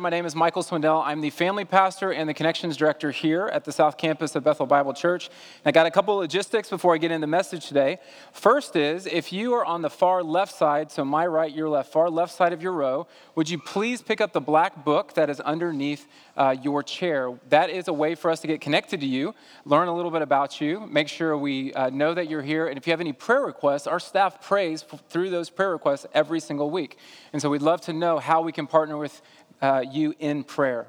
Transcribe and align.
my 0.00 0.08
name 0.08 0.24
is 0.24 0.34
Michael 0.34 0.62
Swindell. 0.62 1.02
I'm 1.04 1.20
the 1.20 1.28
family 1.28 1.66
pastor 1.66 2.10
and 2.10 2.26
the 2.26 2.32
connections 2.32 2.78
director 2.78 3.10
here 3.10 3.48
at 3.48 3.66
the 3.66 3.72
South 3.72 3.98
Campus 3.98 4.34
of 4.34 4.42
Bethel 4.42 4.64
Bible 4.64 4.94
Church. 4.94 5.26
And 5.26 5.66
I 5.66 5.72
got 5.72 5.84
a 5.84 5.90
couple 5.90 6.16
logistics 6.16 6.70
before 6.70 6.94
I 6.94 6.98
get 6.98 7.10
into 7.10 7.20
the 7.20 7.26
message 7.26 7.66
today. 7.66 7.98
First 8.32 8.76
is 8.76 9.04
if 9.04 9.30
you 9.30 9.52
are 9.52 9.64
on 9.64 9.82
the 9.82 9.90
far 9.90 10.22
left 10.22 10.54
side, 10.54 10.90
so 10.90 11.04
my 11.04 11.26
right, 11.26 11.54
your 11.54 11.68
left, 11.68 11.92
far 11.92 12.08
left 12.08 12.32
side 12.32 12.54
of 12.54 12.62
your 12.62 12.72
row, 12.72 13.06
would 13.34 13.50
you 13.50 13.58
please 13.58 14.00
pick 14.00 14.22
up 14.22 14.32
the 14.32 14.40
black 14.40 14.86
book 14.86 15.12
that 15.14 15.28
is 15.28 15.38
underneath 15.40 16.08
uh, 16.34 16.56
your 16.62 16.82
chair? 16.82 17.38
That 17.50 17.68
is 17.68 17.86
a 17.86 17.92
way 17.92 18.14
for 18.14 18.30
us 18.30 18.40
to 18.40 18.46
get 18.46 18.62
connected 18.62 19.00
to 19.00 19.06
you, 19.06 19.34
learn 19.66 19.88
a 19.88 19.94
little 19.94 20.10
bit 20.10 20.22
about 20.22 20.62
you, 20.62 20.80
make 20.86 21.08
sure 21.08 21.36
we 21.36 21.74
uh, 21.74 21.90
know 21.90 22.14
that 22.14 22.30
you're 22.30 22.40
here. 22.40 22.68
And 22.68 22.78
if 22.78 22.86
you 22.86 22.92
have 22.92 23.02
any 23.02 23.12
prayer 23.12 23.42
requests, 23.42 23.86
our 23.86 24.00
staff 24.00 24.40
prays 24.40 24.82
through 25.10 25.28
those 25.28 25.50
prayer 25.50 25.72
requests 25.72 26.06
every 26.14 26.40
single 26.40 26.70
week. 26.70 26.96
And 27.34 27.42
so 27.42 27.50
we'd 27.50 27.60
love 27.60 27.82
to 27.82 27.92
know 27.92 28.18
how 28.18 28.40
we 28.40 28.50
can 28.50 28.66
partner 28.66 28.96
with 28.96 29.20
uh, 29.62 29.84
you 29.90 30.14
in 30.18 30.44
prayer. 30.44 30.86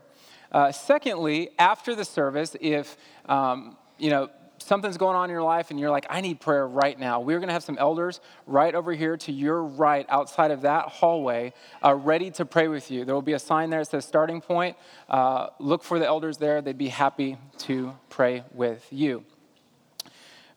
Uh, 0.51 0.71
secondly, 0.71 1.49
after 1.57 1.95
the 1.95 2.05
service, 2.05 2.55
if 2.59 2.97
um, 3.25 3.77
you 3.97 4.09
know 4.09 4.29
something's 4.61 4.97
going 4.97 5.15
on 5.15 5.29
in 5.29 5.33
your 5.33 5.43
life 5.43 5.71
and 5.71 5.79
you're 5.79 5.89
like, 5.89 6.05
I 6.09 6.21
need 6.21 6.39
prayer 6.39 6.67
right 6.67 6.97
now, 6.97 7.19
we're 7.19 7.39
going 7.39 7.47
to 7.47 7.53
have 7.53 7.63
some 7.63 7.77
elders 7.77 8.19
right 8.45 8.73
over 8.73 8.93
here 8.93 9.17
to 9.17 9.31
your 9.31 9.63
right, 9.63 10.05
outside 10.09 10.51
of 10.51 10.61
that 10.61 10.85
hallway, 10.87 11.53
uh, 11.83 11.95
ready 11.95 12.31
to 12.31 12.45
pray 12.45 12.67
with 12.67 12.91
you. 12.91 13.05
There 13.05 13.15
will 13.15 13.21
be 13.21 13.33
a 13.33 13.39
sign 13.39 13.69
there 13.69 13.81
that 13.81 13.89
says 13.89 14.05
starting 14.05 14.41
point. 14.41 14.77
Uh, 15.09 15.47
look 15.59 15.83
for 15.83 15.99
the 15.99 16.05
elders 16.05 16.37
there; 16.37 16.61
they'd 16.61 16.77
be 16.77 16.89
happy 16.89 17.37
to 17.59 17.93
pray 18.09 18.43
with 18.53 18.85
you. 18.91 19.23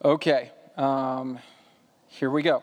Okay, 0.05 0.51
um, 0.77 1.39
here 2.09 2.31
we 2.31 2.43
go. 2.43 2.63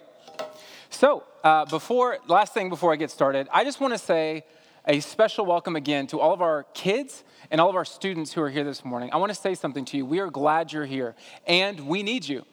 So, 0.90 1.24
uh, 1.44 1.66
before 1.66 2.20
last 2.28 2.54
thing 2.54 2.70
before 2.70 2.94
I 2.94 2.96
get 2.96 3.10
started, 3.10 3.48
I 3.52 3.64
just 3.64 3.80
want 3.80 3.94
to 3.94 3.98
say 3.98 4.44
a 4.86 5.00
special 5.00 5.46
welcome 5.46 5.76
again 5.76 6.08
to 6.08 6.20
all 6.20 6.34
of 6.34 6.42
our 6.42 6.64
kids 6.74 7.24
and 7.52 7.62
all 7.62 7.70
of 7.70 7.76
our 7.76 7.86
students 7.86 8.34
who 8.34 8.42
are 8.42 8.50
here 8.50 8.64
this 8.64 8.84
morning. 8.84 9.10
I 9.14 9.18
want 9.18 9.32
to 9.32 9.40
say 9.40 9.54
something 9.54 9.86
to 9.86 9.98
you. 9.98 10.06
We 10.06 10.20
are 10.20 10.30
glad 10.30 10.74
you're 10.74 10.86
here, 10.86 11.16
and 11.46 11.80
we 11.88 12.04
need 12.04 12.28
you. 12.28 12.46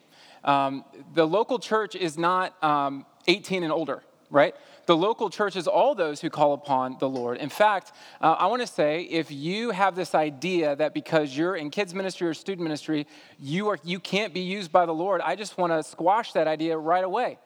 Um, 0.44 0.84
the 1.14 1.26
local 1.26 1.58
church 1.58 1.94
is 1.94 2.18
not 2.18 2.62
um, 2.62 3.06
18 3.26 3.62
and 3.62 3.72
older, 3.72 4.02
right? 4.30 4.54
The 4.86 4.96
local 4.96 5.30
church 5.30 5.56
is 5.56 5.66
all 5.66 5.94
those 5.94 6.20
who 6.20 6.30
call 6.30 6.54
upon 6.54 6.96
the 6.98 7.08
Lord. 7.08 7.38
In 7.38 7.48
fact, 7.48 7.92
uh, 8.20 8.36
I 8.38 8.46
want 8.46 8.62
to 8.62 8.66
say 8.66 9.02
if 9.02 9.30
you 9.30 9.70
have 9.70 9.94
this 9.94 10.14
idea 10.14 10.76
that 10.76 10.94
because 10.94 11.36
you're 11.36 11.56
in 11.56 11.70
kids 11.70 11.94
ministry 11.94 12.28
or 12.28 12.34
student 12.34 12.62
ministry, 12.62 13.06
you 13.38 13.68
are 13.68 13.78
you 13.84 14.00
can't 14.00 14.32
be 14.32 14.40
used 14.40 14.70
by 14.70 14.86
the 14.86 14.94
Lord, 14.94 15.20
I 15.22 15.34
just 15.34 15.58
want 15.58 15.72
to 15.72 15.82
squash 15.82 16.32
that 16.32 16.46
idea 16.46 16.76
right 16.76 17.04
away. 17.04 17.38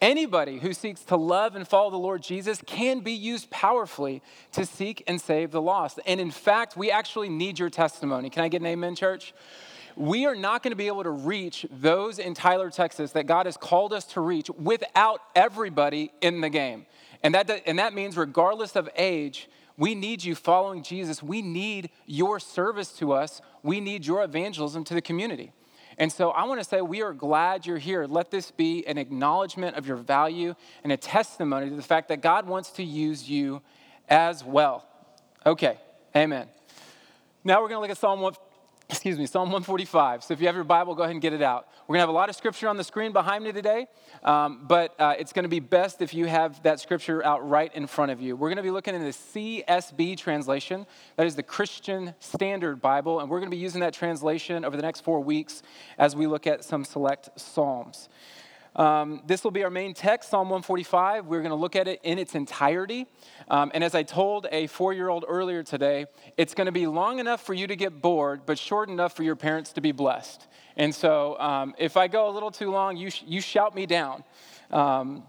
Anybody 0.00 0.58
who 0.58 0.72
seeks 0.72 1.02
to 1.04 1.16
love 1.16 1.56
and 1.56 1.66
follow 1.66 1.90
the 1.90 1.96
Lord 1.96 2.22
Jesus 2.22 2.62
can 2.64 3.00
be 3.00 3.12
used 3.12 3.50
powerfully 3.50 4.22
to 4.52 4.64
seek 4.64 5.02
and 5.08 5.20
save 5.20 5.50
the 5.50 5.60
lost. 5.60 5.98
And 6.06 6.20
in 6.20 6.30
fact, 6.30 6.76
we 6.76 6.90
actually 6.90 7.28
need 7.28 7.58
your 7.58 7.70
testimony. 7.70 8.30
Can 8.30 8.44
I 8.44 8.48
get 8.48 8.60
an 8.60 8.68
amen, 8.68 8.94
church? 8.94 9.34
We 9.96 10.26
are 10.26 10.36
not 10.36 10.62
going 10.62 10.70
to 10.70 10.76
be 10.76 10.86
able 10.86 11.02
to 11.02 11.10
reach 11.10 11.66
those 11.72 12.20
in 12.20 12.34
Tyler, 12.34 12.70
Texas 12.70 13.10
that 13.12 13.26
God 13.26 13.46
has 13.46 13.56
called 13.56 13.92
us 13.92 14.04
to 14.12 14.20
reach 14.20 14.48
without 14.50 15.20
everybody 15.34 16.12
in 16.20 16.40
the 16.40 16.48
game. 16.48 16.86
And 17.24 17.34
that, 17.34 17.50
and 17.66 17.80
that 17.80 17.92
means, 17.92 18.16
regardless 18.16 18.76
of 18.76 18.88
age, 18.94 19.48
we 19.76 19.96
need 19.96 20.22
you 20.22 20.36
following 20.36 20.84
Jesus. 20.84 21.20
We 21.20 21.42
need 21.42 21.90
your 22.06 22.38
service 22.38 22.92
to 22.98 23.12
us. 23.12 23.40
We 23.64 23.80
need 23.80 24.06
your 24.06 24.22
evangelism 24.22 24.84
to 24.84 24.94
the 24.94 25.02
community. 25.02 25.52
And 25.98 26.12
so 26.12 26.30
I 26.30 26.44
want 26.44 26.60
to 26.60 26.64
say 26.64 26.80
we 26.80 27.02
are 27.02 27.12
glad 27.12 27.66
you're 27.66 27.76
here. 27.76 28.06
Let 28.06 28.30
this 28.30 28.52
be 28.52 28.86
an 28.86 28.98
acknowledgement 28.98 29.76
of 29.76 29.86
your 29.86 29.96
value 29.96 30.54
and 30.84 30.92
a 30.92 30.96
testimony 30.96 31.68
to 31.70 31.76
the 31.76 31.82
fact 31.82 32.08
that 32.08 32.22
God 32.22 32.46
wants 32.46 32.70
to 32.72 32.84
use 32.84 33.28
you 33.28 33.60
as 34.08 34.44
well. 34.44 34.86
Okay, 35.44 35.76
amen. 36.14 36.48
Now 37.42 37.60
we're 37.60 37.68
going 37.68 37.78
to 37.78 37.80
look 37.80 37.90
at 37.90 37.98
Psalm 37.98 38.20
1 38.20 38.34
excuse 38.90 39.18
me, 39.18 39.26
Psalm 39.26 39.48
145. 39.48 40.24
So 40.24 40.32
if 40.32 40.40
you 40.40 40.46
have 40.46 40.54
your 40.54 40.64
Bible, 40.64 40.94
go 40.94 41.02
ahead 41.02 41.12
and 41.12 41.20
get 41.20 41.34
it 41.34 41.42
out. 41.42 41.68
We're 41.86 41.94
going 41.94 41.98
to 41.98 42.02
have 42.02 42.08
a 42.08 42.12
lot 42.12 42.30
of 42.30 42.36
scripture 42.36 42.68
on 42.68 42.78
the 42.78 42.84
screen 42.84 43.12
behind 43.12 43.44
me 43.44 43.52
today, 43.52 43.86
um, 44.24 44.64
but 44.66 44.98
uh, 44.98 45.14
it's 45.18 45.34
going 45.34 45.42
to 45.42 45.48
be 45.50 45.60
best 45.60 46.00
if 46.00 46.14
you 46.14 46.24
have 46.24 46.62
that 46.62 46.80
scripture 46.80 47.24
out 47.24 47.46
right 47.46 47.74
in 47.74 47.86
front 47.86 48.12
of 48.12 48.20
you. 48.22 48.34
We're 48.34 48.48
going 48.48 48.56
to 48.56 48.62
be 48.62 48.70
looking 48.70 48.94
in 48.94 49.02
the 49.02 49.10
CSB 49.10 50.16
translation, 50.16 50.86
that 51.16 51.26
is 51.26 51.36
the 51.36 51.42
Christian 51.42 52.14
Standard 52.18 52.80
Bible, 52.80 53.20
and 53.20 53.28
we're 53.28 53.40
going 53.40 53.50
to 53.50 53.56
be 53.56 53.62
using 53.62 53.82
that 53.82 53.92
translation 53.92 54.64
over 54.64 54.76
the 54.76 54.82
next 54.82 55.02
four 55.02 55.20
weeks 55.20 55.62
as 55.98 56.16
we 56.16 56.26
look 56.26 56.46
at 56.46 56.64
some 56.64 56.82
select 56.82 57.28
Psalms. 57.38 58.08
Um, 58.78 59.22
this 59.26 59.42
will 59.42 59.50
be 59.50 59.64
our 59.64 59.70
main 59.70 59.92
text, 59.92 60.30
Psalm 60.30 60.48
145. 60.48 61.26
We're 61.26 61.40
going 61.40 61.50
to 61.50 61.56
look 61.56 61.74
at 61.74 61.88
it 61.88 62.00
in 62.04 62.16
its 62.16 62.36
entirety. 62.36 63.06
Um, 63.50 63.72
and 63.74 63.82
as 63.82 63.96
I 63.96 64.04
told 64.04 64.46
a 64.52 64.68
four 64.68 64.92
year 64.92 65.08
old 65.08 65.24
earlier 65.26 65.64
today, 65.64 66.06
it's 66.36 66.54
going 66.54 66.66
to 66.66 66.72
be 66.72 66.86
long 66.86 67.18
enough 67.18 67.44
for 67.44 67.54
you 67.54 67.66
to 67.66 67.74
get 67.74 68.00
bored, 68.00 68.42
but 68.46 68.56
short 68.56 68.88
enough 68.88 69.16
for 69.16 69.24
your 69.24 69.34
parents 69.34 69.72
to 69.72 69.80
be 69.80 69.90
blessed. 69.90 70.46
And 70.76 70.94
so 70.94 71.36
um, 71.40 71.74
if 71.76 71.96
I 71.96 72.06
go 72.06 72.28
a 72.28 72.32
little 72.32 72.52
too 72.52 72.70
long, 72.70 72.96
you, 72.96 73.10
sh- 73.10 73.24
you 73.26 73.40
shout 73.40 73.74
me 73.74 73.84
down. 73.84 74.22
Um, 74.70 75.24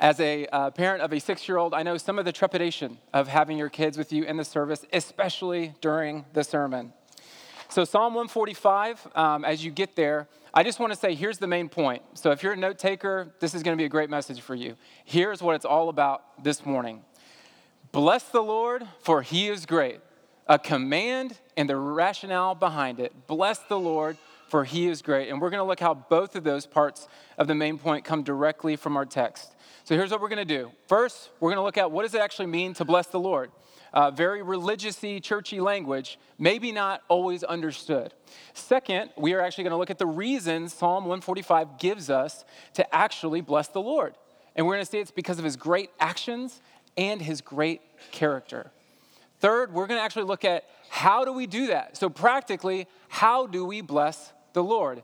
as 0.00 0.18
a 0.18 0.46
uh, 0.46 0.70
parent 0.72 1.00
of 1.00 1.12
a 1.12 1.20
six 1.20 1.46
year 1.48 1.58
old, 1.58 1.74
I 1.74 1.84
know 1.84 1.96
some 1.96 2.18
of 2.18 2.24
the 2.24 2.32
trepidation 2.32 2.98
of 3.12 3.28
having 3.28 3.56
your 3.56 3.68
kids 3.68 3.96
with 3.96 4.12
you 4.12 4.24
in 4.24 4.36
the 4.36 4.44
service, 4.44 4.84
especially 4.92 5.74
during 5.80 6.24
the 6.32 6.42
sermon. 6.42 6.92
So, 7.72 7.84
Psalm 7.84 8.12
145, 8.12 9.08
um, 9.14 9.46
as 9.46 9.64
you 9.64 9.70
get 9.70 9.96
there, 9.96 10.28
I 10.52 10.62
just 10.62 10.78
want 10.78 10.92
to 10.92 10.98
say 10.98 11.14
here's 11.14 11.38
the 11.38 11.46
main 11.46 11.70
point. 11.70 12.02
So, 12.12 12.30
if 12.30 12.42
you're 12.42 12.52
a 12.52 12.56
note 12.56 12.78
taker, 12.78 13.32
this 13.40 13.54
is 13.54 13.62
going 13.62 13.74
to 13.74 13.80
be 13.80 13.86
a 13.86 13.88
great 13.88 14.10
message 14.10 14.42
for 14.42 14.54
you. 14.54 14.76
Here's 15.06 15.40
what 15.40 15.54
it's 15.54 15.64
all 15.64 15.88
about 15.88 16.44
this 16.44 16.66
morning 16.66 17.02
Bless 17.90 18.24
the 18.24 18.42
Lord, 18.42 18.86
for 19.00 19.22
he 19.22 19.48
is 19.48 19.64
great. 19.64 20.00
A 20.48 20.58
command 20.58 21.38
and 21.56 21.66
the 21.66 21.78
rationale 21.78 22.54
behind 22.54 23.00
it. 23.00 23.26
Bless 23.26 23.60
the 23.60 23.78
Lord, 23.78 24.18
for 24.48 24.64
he 24.64 24.86
is 24.86 25.00
great. 25.00 25.30
And 25.30 25.40
we're 25.40 25.48
going 25.48 25.62
to 25.62 25.64
look 25.64 25.80
how 25.80 25.94
both 25.94 26.36
of 26.36 26.44
those 26.44 26.66
parts 26.66 27.08
of 27.38 27.48
the 27.48 27.54
main 27.54 27.78
point 27.78 28.04
come 28.04 28.22
directly 28.22 28.76
from 28.76 28.98
our 28.98 29.06
text. 29.06 29.54
So, 29.84 29.96
here's 29.96 30.10
what 30.10 30.20
we're 30.20 30.28
going 30.28 30.46
to 30.46 30.58
do. 30.58 30.72
First, 30.88 31.30
we're 31.40 31.48
going 31.48 31.56
to 31.56 31.64
look 31.64 31.78
at 31.78 31.90
what 31.90 32.02
does 32.02 32.14
it 32.14 32.20
actually 32.20 32.48
mean 32.48 32.74
to 32.74 32.84
bless 32.84 33.06
the 33.06 33.18
Lord 33.18 33.50
uh, 33.92 34.10
very 34.10 34.42
religious-y, 34.42 35.20
churchy 35.22 35.60
language, 35.60 36.18
maybe 36.38 36.72
not 36.72 37.02
always 37.08 37.44
understood. 37.44 38.14
Second, 38.54 39.10
we 39.16 39.34
are 39.34 39.40
actually 39.40 39.64
going 39.64 39.72
to 39.72 39.76
look 39.76 39.90
at 39.90 39.98
the 39.98 40.06
reasons 40.06 40.72
Psalm 40.72 41.04
145 41.04 41.78
gives 41.78 42.10
us 42.10 42.44
to 42.74 42.94
actually 42.94 43.40
bless 43.40 43.68
the 43.68 43.80
Lord. 43.80 44.14
And 44.56 44.66
we're 44.66 44.74
going 44.74 44.84
to 44.84 44.90
say 44.90 45.00
it's 45.00 45.10
because 45.10 45.38
of 45.38 45.44
his 45.44 45.56
great 45.56 45.90
actions 46.00 46.60
and 46.96 47.20
his 47.20 47.40
great 47.40 47.80
character. 48.10 48.70
Third, 49.40 49.72
we're 49.72 49.86
going 49.86 49.98
to 49.98 50.04
actually 50.04 50.24
look 50.24 50.44
at 50.44 50.64
how 50.88 51.24
do 51.24 51.32
we 51.32 51.46
do 51.46 51.68
that? 51.68 51.96
So, 51.96 52.08
practically, 52.08 52.86
how 53.08 53.46
do 53.46 53.64
we 53.64 53.80
bless 53.80 54.32
the 54.52 54.62
Lord? 54.62 55.02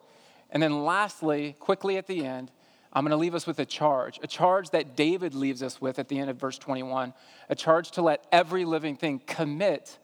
And 0.50 0.62
then, 0.62 0.84
lastly, 0.84 1.56
quickly 1.59 1.97
at 1.97 2.06
the 2.06 2.25
end, 2.25 2.50
I'm 2.93 3.04
going 3.04 3.10
to 3.10 3.16
leave 3.16 3.34
us 3.34 3.47
with 3.47 3.59
a 3.59 3.66
charge, 3.66 4.19
a 4.22 4.26
charge 4.26 4.71
that 4.71 4.97
David 4.97 5.34
leaves 5.34 5.62
us 5.62 5.81
with 5.81 5.99
at 5.99 6.09
the 6.09 6.19
end 6.19 6.31
of 6.31 6.37
verse 6.37 6.59
21, 6.59 7.12
a 7.49 7.54
charge 7.54 7.91
to 7.93 8.03
let 8.03 8.25
every 8.32 8.65
living 8.65 8.97
thing 8.97 9.21
commit 9.26 9.99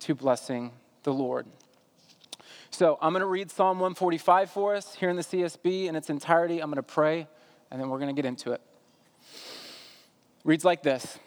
to 0.00 0.14
blessing 0.14 0.72
the 1.04 1.12
Lord. 1.12 1.46
So 2.70 2.98
I'm 3.00 3.12
going 3.12 3.20
to 3.20 3.26
read 3.26 3.52
Psalm 3.52 3.78
145 3.78 4.50
for 4.50 4.74
us 4.74 4.96
here 4.96 5.08
in 5.08 5.16
the 5.16 5.22
CSB 5.22 5.86
in 5.86 5.94
its 5.94 6.10
entirety. 6.10 6.58
I'm 6.58 6.70
going 6.70 6.76
to 6.76 6.82
pray, 6.82 7.28
and 7.70 7.80
then 7.80 7.88
we're 7.88 8.00
going 8.00 8.14
to 8.14 8.20
get 8.20 8.26
into 8.26 8.52
it. 8.52 8.60
Reads 10.42 10.64
like 10.64 10.82
this 10.82 11.18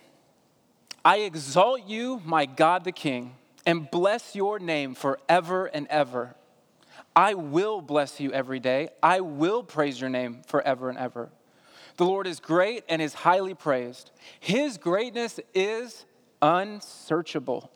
I 1.06 1.20
exalt 1.20 1.88
you, 1.88 2.22
my 2.26 2.46
God 2.46 2.84
the 2.84 2.92
King, 2.92 3.36
and 3.66 3.90
bless 3.90 4.36
your 4.36 4.60
name 4.60 4.94
forever 4.94 5.68
and 5.68 5.88
ever. 5.90 6.36
I 7.18 7.34
will 7.34 7.82
bless 7.82 8.20
you 8.20 8.32
every 8.32 8.60
day. 8.60 8.90
I 9.02 9.22
will 9.22 9.64
praise 9.64 10.00
your 10.00 10.10
name 10.12 10.44
forever 10.46 10.88
and 10.88 11.00
ever. 11.00 11.30
The 11.96 12.06
Lord 12.06 12.28
is 12.28 12.40
great 12.40 12.84
and 12.88 13.02
is 13.02 13.16
highly 13.16 13.56
praised. 13.56 14.12
His 14.40 14.78
greatness 14.78 15.40
is 15.56 16.06
unsearchable. 16.44 17.72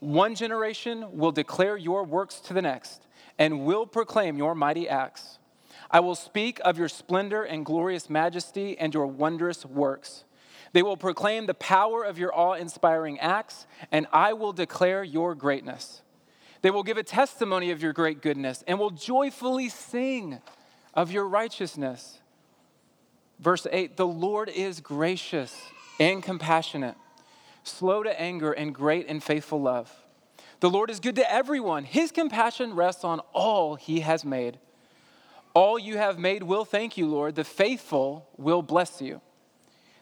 One 0.00 0.34
generation 0.34 1.16
will 1.16 1.30
declare 1.30 1.76
your 1.76 2.02
works 2.02 2.40
to 2.40 2.52
the 2.52 2.62
next 2.62 3.06
and 3.38 3.64
will 3.64 3.86
proclaim 3.86 4.38
your 4.38 4.56
mighty 4.56 4.88
acts. 4.88 5.38
I 5.88 6.00
will 6.00 6.16
speak 6.16 6.60
of 6.64 6.76
your 6.76 6.88
splendor 6.88 7.44
and 7.44 7.64
glorious 7.64 8.10
majesty 8.10 8.76
and 8.76 8.92
your 8.92 9.06
wondrous 9.06 9.64
works. 9.64 10.24
They 10.72 10.82
will 10.82 10.96
proclaim 10.96 11.46
the 11.46 11.54
power 11.54 12.02
of 12.02 12.18
your 12.18 12.36
awe 12.36 12.54
inspiring 12.54 13.20
acts, 13.20 13.68
and 13.92 14.08
I 14.12 14.32
will 14.32 14.52
declare 14.52 15.04
your 15.04 15.36
greatness. 15.36 16.02
They 16.64 16.70
will 16.70 16.82
give 16.82 16.96
a 16.96 17.02
testimony 17.02 17.72
of 17.72 17.82
your 17.82 17.92
great 17.92 18.22
goodness 18.22 18.64
and 18.66 18.78
will 18.78 18.88
joyfully 18.88 19.68
sing 19.68 20.38
of 20.94 21.12
your 21.12 21.28
righteousness. 21.28 22.20
Verse 23.38 23.66
8 23.70 23.98
The 23.98 24.06
Lord 24.06 24.48
is 24.48 24.80
gracious 24.80 25.54
and 26.00 26.22
compassionate, 26.22 26.94
slow 27.64 28.02
to 28.02 28.18
anger, 28.18 28.50
and 28.50 28.74
great 28.74 29.08
in 29.08 29.20
faithful 29.20 29.60
love. 29.60 29.94
The 30.60 30.70
Lord 30.70 30.88
is 30.88 31.00
good 31.00 31.16
to 31.16 31.30
everyone. 31.30 31.84
His 31.84 32.10
compassion 32.10 32.72
rests 32.72 33.04
on 33.04 33.20
all 33.34 33.74
he 33.74 34.00
has 34.00 34.24
made. 34.24 34.58
All 35.52 35.78
you 35.78 35.98
have 35.98 36.18
made 36.18 36.44
will 36.44 36.64
thank 36.64 36.96
you, 36.96 37.06
Lord. 37.06 37.34
The 37.34 37.44
faithful 37.44 38.26
will 38.38 38.62
bless 38.62 39.02
you. 39.02 39.20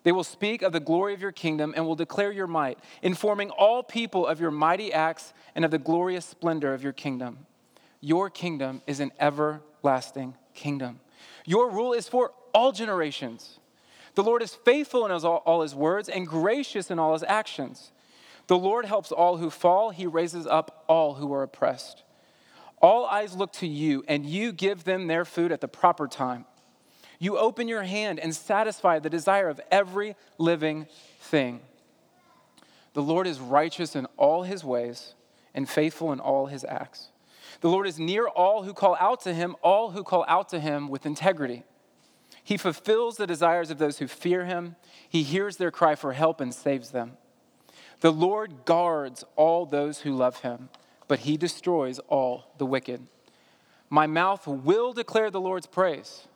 They 0.05 0.13
will 0.13 0.25
speak 0.25 0.63
of 0.63 0.73
the 0.73 0.81
glory 0.81 1.15
of 1.15 1.21
your 1.21 1.33
kingdom 1.33 1.73
and 1.77 1.87
will 1.87 1.95
declare 1.95 2.33
your 2.33 2.47
might, 2.47 2.79
informing 3.03 3.51
all 3.51 3.83
people 3.83 4.27
of 4.27 4.41
your 4.41 4.51
mighty 4.51 4.93
acts 4.93 5.33
and 5.55 5.65
of 5.65 5.71
the 5.71 5.79
glorious 5.79 6.25
splendor 6.25 6.75
of 6.75 6.83
your 6.83 6.93
kingdom. 6.93 7.47
Your 8.01 8.29
kingdom 8.29 8.83
is 8.87 8.99
an 8.99 9.13
everlasting 9.21 10.35
kingdom. 10.55 11.01
Your 11.45 11.71
rule 11.71 11.93
is 11.93 12.09
for 12.09 12.33
all 12.53 12.73
generations. 12.73 13.61
The 14.15 14.25
Lord 14.25 14.43
is 14.43 14.55
faithful 14.55 15.07
in 15.07 15.13
all 15.13 15.63
his 15.63 15.75
words 15.75 16.09
and 16.09 16.27
gracious 16.27 16.91
in 16.91 16.99
all 16.99 17.13
his 17.13 17.23
actions. 17.23 17.93
The 18.49 18.59
Lord 18.59 18.85
helps 18.85 19.13
all 19.13 19.37
who 19.37 19.51
fall, 19.51 19.91
he 19.91 20.07
raises 20.07 20.47
up 20.47 20.85
all 20.89 21.15
who 21.15 21.33
are 21.33 21.45
oppressed. 21.45 22.03
All 22.81 23.07
eyes 23.07 23.37
look 23.37 23.53
to 23.55 23.67
you, 23.69 24.05
and 24.09 24.27
you 24.27 24.53
give 24.53 24.83
them 24.83 25.07
their 25.07 25.25
food 25.25 25.53
at 25.53 25.61
the 25.61 25.69
proper 25.69 26.09
time. 26.09 26.45
You 27.23 27.39
open 27.39 27.69
your 27.69 27.85
hand 27.85 28.19
and 28.19 28.35
satisfy 28.35 28.99
the 28.99 29.09
desire 29.09 29.49
of 29.49 29.61
every 29.71 30.17
living 30.39 30.89
thing. 31.21 31.61
The 32.95 33.03
Lord 33.03 33.29
is 33.29 33.39
righteous 33.39 33.95
in 33.95 34.07
all 34.17 34.43
his 34.43 34.65
ways 34.65 35.15
and 35.55 35.69
faithful 35.69 36.13
in 36.13 36.19
all 36.19 36.47
his 36.47 36.65
acts. 36.65 37.11
The 37.61 37.69
Lord 37.69 37.87
is 37.87 37.97
near 37.97 38.27
all 38.27 38.65
who 38.65 38.75
call 38.75 38.97
out 38.99 39.21
to 39.21 39.33
him, 39.33 39.55
all 39.63 39.93
who 39.93 40.03
call 40.03 40.25
out 40.27 40.49
to 40.49 40.59
him 40.59 40.89
with 40.89 41.07
integrity. 41.07 41.63
He 42.43 42.57
fulfills 42.57 43.19
the 43.19 43.27
desires 43.29 43.71
of 43.71 43.79
those 43.79 43.99
who 43.99 44.09
fear 44.09 44.45
him. 44.45 44.75
He 45.09 45.23
hears 45.23 45.59
their 45.59 45.71
cry 45.71 45.95
for 45.95 46.15
help 46.15 46.41
and 46.41 46.53
saves 46.53 46.91
them. 46.91 47.13
The 48.01 48.13
Lord 48.13 48.65
guards 48.65 49.23
all 49.37 49.65
those 49.65 50.01
who 50.01 50.13
love 50.13 50.41
him, 50.41 50.71
but 51.07 51.21
he 51.21 51.37
destroys 51.37 52.01
all 52.09 52.47
the 52.59 52.67
wicked. 52.67 53.07
My 53.89 54.09
mouth 54.09 54.45
will 54.49 54.93
declare 54.93 55.31
the 55.31 55.41
Lord's 55.41 55.69
praise. 55.69 56.27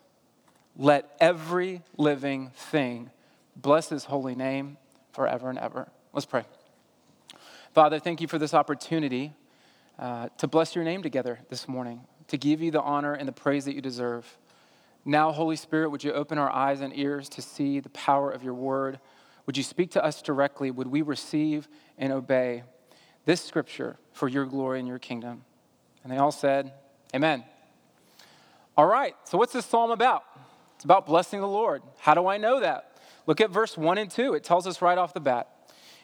Let 0.76 1.16
every 1.20 1.82
living 1.96 2.50
thing 2.54 3.10
bless 3.54 3.88
his 3.88 4.04
holy 4.04 4.34
name 4.34 4.76
forever 5.12 5.48
and 5.48 5.58
ever. 5.58 5.88
Let's 6.12 6.26
pray. 6.26 6.44
Father, 7.72 7.98
thank 7.98 8.20
you 8.20 8.28
for 8.28 8.38
this 8.38 8.52
opportunity 8.52 9.32
uh, 9.98 10.28
to 10.38 10.46
bless 10.46 10.74
your 10.74 10.84
name 10.84 11.02
together 11.02 11.40
this 11.48 11.66
morning, 11.66 12.02
to 12.28 12.36
give 12.36 12.60
you 12.60 12.70
the 12.70 12.82
honor 12.82 13.14
and 13.14 13.26
the 13.26 13.32
praise 13.32 13.64
that 13.64 13.74
you 13.74 13.80
deserve. 13.80 14.38
Now, 15.04 15.32
Holy 15.32 15.56
Spirit, 15.56 15.90
would 15.90 16.04
you 16.04 16.12
open 16.12 16.36
our 16.36 16.50
eyes 16.50 16.80
and 16.80 16.96
ears 16.96 17.28
to 17.30 17.42
see 17.42 17.80
the 17.80 17.88
power 17.90 18.30
of 18.30 18.42
your 18.42 18.54
word? 18.54 18.98
Would 19.46 19.56
you 19.56 19.62
speak 19.62 19.92
to 19.92 20.04
us 20.04 20.20
directly? 20.20 20.70
Would 20.70 20.88
we 20.88 21.00
receive 21.00 21.68
and 21.96 22.12
obey 22.12 22.64
this 23.24 23.40
scripture 23.40 23.96
for 24.12 24.28
your 24.28 24.44
glory 24.44 24.80
and 24.80 24.88
your 24.88 24.98
kingdom? 24.98 25.44
And 26.02 26.12
they 26.12 26.18
all 26.18 26.32
said, 26.32 26.72
Amen. 27.14 27.44
All 28.76 28.86
right, 28.86 29.14
so 29.24 29.38
what's 29.38 29.54
this 29.54 29.64
psalm 29.64 29.90
about? 29.90 30.24
It's 30.76 30.84
about 30.84 31.06
blessing 31.06 31.40
the 31.40 31.48
Lord. 31.48 31.82
How 31.98 32.12
do 32.12 32.26
I 32.26 32.36
know 32.36 32.60
that? 32.60 32.98
Look 33.26 33.40
at 33.40 33.50
verse 33.50 33.78
1 33.78 33.96
and 33.96 34.10
2. 34.10 34.34
It 34.34 34.44
tells 34.44 34.66
us 34.66 34.82
right 34.82 34.98
off 34.98 35.14
the 35.14 35.20
bat. 35.20 35.48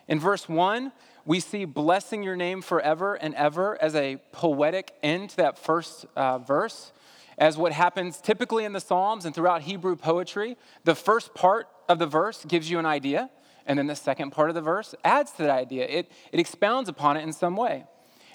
In 0.08 0.18
verse 0.18 0.48
1, 0.48 0.92
we 1.26 1.40
see 1.40 1.66
blessing 1.66 2.22
your 2.22 2.36
name 2.36 2.62
forever 2.62 3.14
and 3.14 3.34
ever 3.34 3.80
as 3.80 3.94
a 3.94 4.16
poetic 4.32 4.94
end 5.02 5.30
to 5.30 5.36
that 5.36 5.58
first 5.58 6.06
uh, 6.16 6.38
verse, 6.38 6.92
as 7.36 7.58
what 7.58 7.72
happens 7.72 8.18
typically 8.18 8.64
in 8.64 8.72
the 8.72 8.80
Psalms 8.80 9.26
and 9.26 9.34
throughout 9.34 9.60
Hebrew 9.62 9.94
poetry. 9.94 10.56
The 10.84 10.94
first 10.94 11.34
part 11.34 11.68
of 11.86 11.98
the 11.98 12.06
verse 12.06 12.42
gives 12.46 12.70
you 12.70 12.78
an 12.78 12.86
idea, 12.86 13.30
and 13.66 13.78
then 13.78 13.86
the 13.86 13.94
second 13.94 14.30
part 14.30 14.48
of 14.48 14.54
the 14.54 14.62
verse 14.62 14.94
adds 15.04 15.32
to 15.32 15.42
that 15.42 15.50
idea. 15.50 15.84
It, 15.84 16.10
it 16.32 16.40
expounds 16.40 16.88
upon 16.88 17.18
it 17.18 17.24
in 17.24 17.34
some 17.34 17.56
way. 17.56 17.84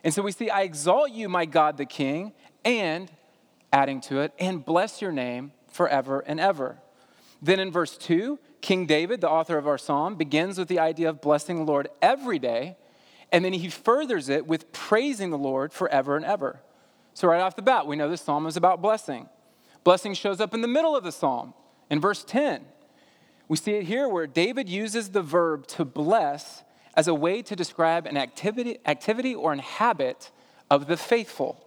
And 0.03 0.13
so 0.13 0.21
we 0.21 0.31
see, 0.31 0.51
I 0.51 0.61
exalt 0.61 1.09
you, 1.11 1.29
my 1.29 1.45
God 1.45 1.77
the 1.77 1.85
King, 1.85 2.31
and 2.63 3.11
adding 3.73 4.01
to 4.01 4.19
it, 4.19 4.33
and 4.39 4.63
bless 4.63 5.01
your 5.01 5.11
name 5.11 5.51
forever 5.67 6.23
and 6.25 6.39
ever. 6.39 6.77
Then 7.41 7.59
in 7.59 7.71
verse 7.71 7.97
2, 7.97 8.39
King 8.61 8.85
David, 8.85 9.21
the 9.21 9.29
author 9.29 9.57
of 9.57 9.67
our 9.67 9.77
psalm, 9.77 10.15
begins 10.15 10.57
with 10.57 10.67
the 10.67 10.79
idea 10.79 11.09
of 11.09 11.21
blessing 11.21 11.57
the 11.57 11.71
Lord 11.71 11.89
every 12.01 12.39
day, 12.39 12.77
and 13.31 13.45
then 13.45 13.53
he 13.53 13.69
furthers 13.69 14.29
it 14.29 14.47
with 14.47 14.71
praising 14.71 15.29
the 15.29 15.37
Lord 15.37 15.73
forever 15.73 16.15
and 16.15 16.25
ever. 16.25 16.61
So, 17.13 17.27
right 17.27 17.41
off 17.41 17.55
the 17.55 17.61
bat, 17.61 17.87
we 17.87 17.95
know 17.95 18.09
this 18.09 18.21
psalm 18.21 18.47
is 18.47 18.57
about 18.57 18.81
blessing. 18.81 19.27
Blessing 19.83 20.13
shows 20.13 20.39
up 20.39 20.53
in 20.53 20.61
the 20.61 20.67
middle 20.67 20.95
of 20.95 21.03
the 21.03 21.11
psalm 21.11 21.53
in 21.89 21.99
verse 21.99 22.23
10. 22.23 22.65
We 23.47 23.57
see 23.57 23.73
it 23.73 23.83
here 23.83 24.09
where 24.09 24.27
David 24.27 24.67
uses 24.67 25.09
the 25.09 25.21
verb 25.21 25.67
to 25.67 25.85
bless 25.85 26.63
as 26.95 27.07
a 27.07 27.13
way 27.13 27.41
to 27.43 27.55
describe 27.55 28.05
an 28.05 28.17
activity, 28.17 28.79
activity 28.85 29.33
or 29.33 29.53
an 29.53 29.59
habit 29.59 30.31
of 30.69 30.87
the 30.87 30.97
faithful. 30.97 31.63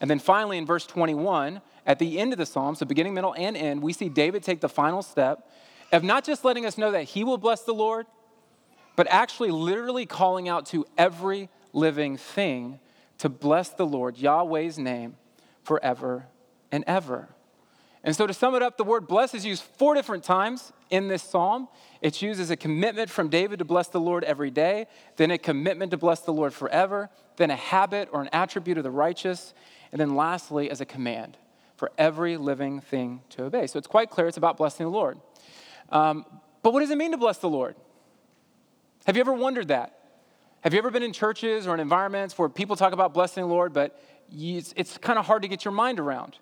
And 0.00 0.10
then 0.10 0.18
finally, 0.18 0.58
in 0.58 0.66
verse 0.66 0.86
21, 0.86 1.60
at 1.86 1.98
the 1.98 2.18
end 2.18 2.32
of 2.32 2.38
the 2.38 2.46
psalm, 2.46 2.74
so 2.74 2.86
beginning, 2.86 3.14
middle, 3.14 3.34
and 3.36 3.56
end, 3.56 3.82
we 3.82 3.92
see 3.92 4.08
David 4.08 4.42
take 4.42 4.60
the 4.60 4.68
final 4.68 5.02
step 5.02 5.48
of 5.92 6.02
not 6.02 6.24
just 6.24 6.44
letting 6.44 6.64
us 6.64 6.78
know 6.78 6.90
that 6.90 7.04
he 7.04 7.24
will 7.24 7.38
bless 7.38 7.62
the 7.62 7.74
Lord, 7.74 8.06
but 8.96 9.06
actually 9.10 9.50
literally 9.50 10.06
calling 10.06 10.48
out 10.48 10.66
to 10.66 10.86
every 10.96 11.48
living 11.72 12.16
thing 12.16 12.78
to 13.18 13.28
bless 13.28 13.70
the 13.70 13.86
Lord, 13.86 14.16
Yahweh's 14.16 14.78
name, 14.78 15.16
forever 15.62 16.26
and 16.72 16.84
ever. 16.86 17.28
And 18.02 18.14
so, 18.14 18.26
to 18.26 18.34
sum 18.34 18.54
it 18.54 18.62
up, 18.62 18.76
the 18.76 18.84
word 18.84 19.06
bless 19.06 19.34
is 19.34 19.46
used 19.46 19.62
four 19.62 19.94
different 19.94 20.24
times 20.24 20.72
in 20.90 21.08
this 21.08 21.22
psalm. 21.22 21.68
It's 22.02 22.20
used 22.20 22.38
as 22.38 22.50
a 22.50 22.56
commitment 22.56 23.08
from 23.08 23.28
David 23.28 23.60
to 23.60 23.64
bless 23.64 23.88
the 23.88 24.00
Lord 24.00 24.24
every 24.24 24.50
day, 24.50 24.86
then 25.16 25.30
a 25.30 25.38
commitment 25.38 25.90
to 25.92 25.96
bless 25.96 26.20
the 26.20 26.32
Lord 26.32 26.52
forever, 26.52 27.08
then 27.36 27.50
a 27.50 27.56
habit 27.56 28.08
or 28.12 28.20
an 28.20 28.28
attribute 28.32 28.76
of 28.76 28.84
the 28.84 28.90
righteous, 28.90 29.54
and 29.90 30.00
then 30.00 30.14
lastly, 30.16 30.70
as 30.70 30.80
a 30.80 30.86
command 30.86 31.38
for 31.84 31.92
every 31.98 32.38
living 32.38 32.80
thing 32.80 33.20
to 33.28 33.44
obey. 33.44 33.66
So 33.66 33.78
it's 33.78 33.86
quite 33.86 34.08
clear 34.08 34.26
it's 34.26 34.38
about 34.38 34.56
blessing 34.56 34.86
the 34.86 34.90
Lord. 34.90 35.18
Um, 35.90 36.24
but 36.62 36.72
what 36.72 36.80
does 36.80 36.90
it 36.90 36.96
mean 36.96 37.10
to 37.10 37.18
bless 37.18 37.36
the 37.36 37.48
Lord? 37.50 37.76
Have 39.04 39.16
you 39.16 39.20
ever 39.20 39.34
wondered 39.34 39.68
that? 39.68 39.98
Have 40.62 40.72
you 40.72 40.78
ever 40.78 40.90
been 40.90 41.02
in 41.02 41.12
churches 41.12 41.66
or 41.66 41.74
in 41.74 41.80
environments 41.80 42.38
where 42.38 42.48
people 42.48 42.74
talk 42.74 42.94
about 42.94 43.12
blessing 43.12 43.42
the 43.42 43.48
Lord, 43.48 43.74
but 43.74 44.00
it's, 44.32 44.72
it's 44.78 44.96
kind 44.96 45.18
of 45.18 45.26
hard 45.26 45.42
to 45.42 45.48
get 45.48 45.62
your 45.66 45.72
mind 45.72 46.00
around? 46.00 46.38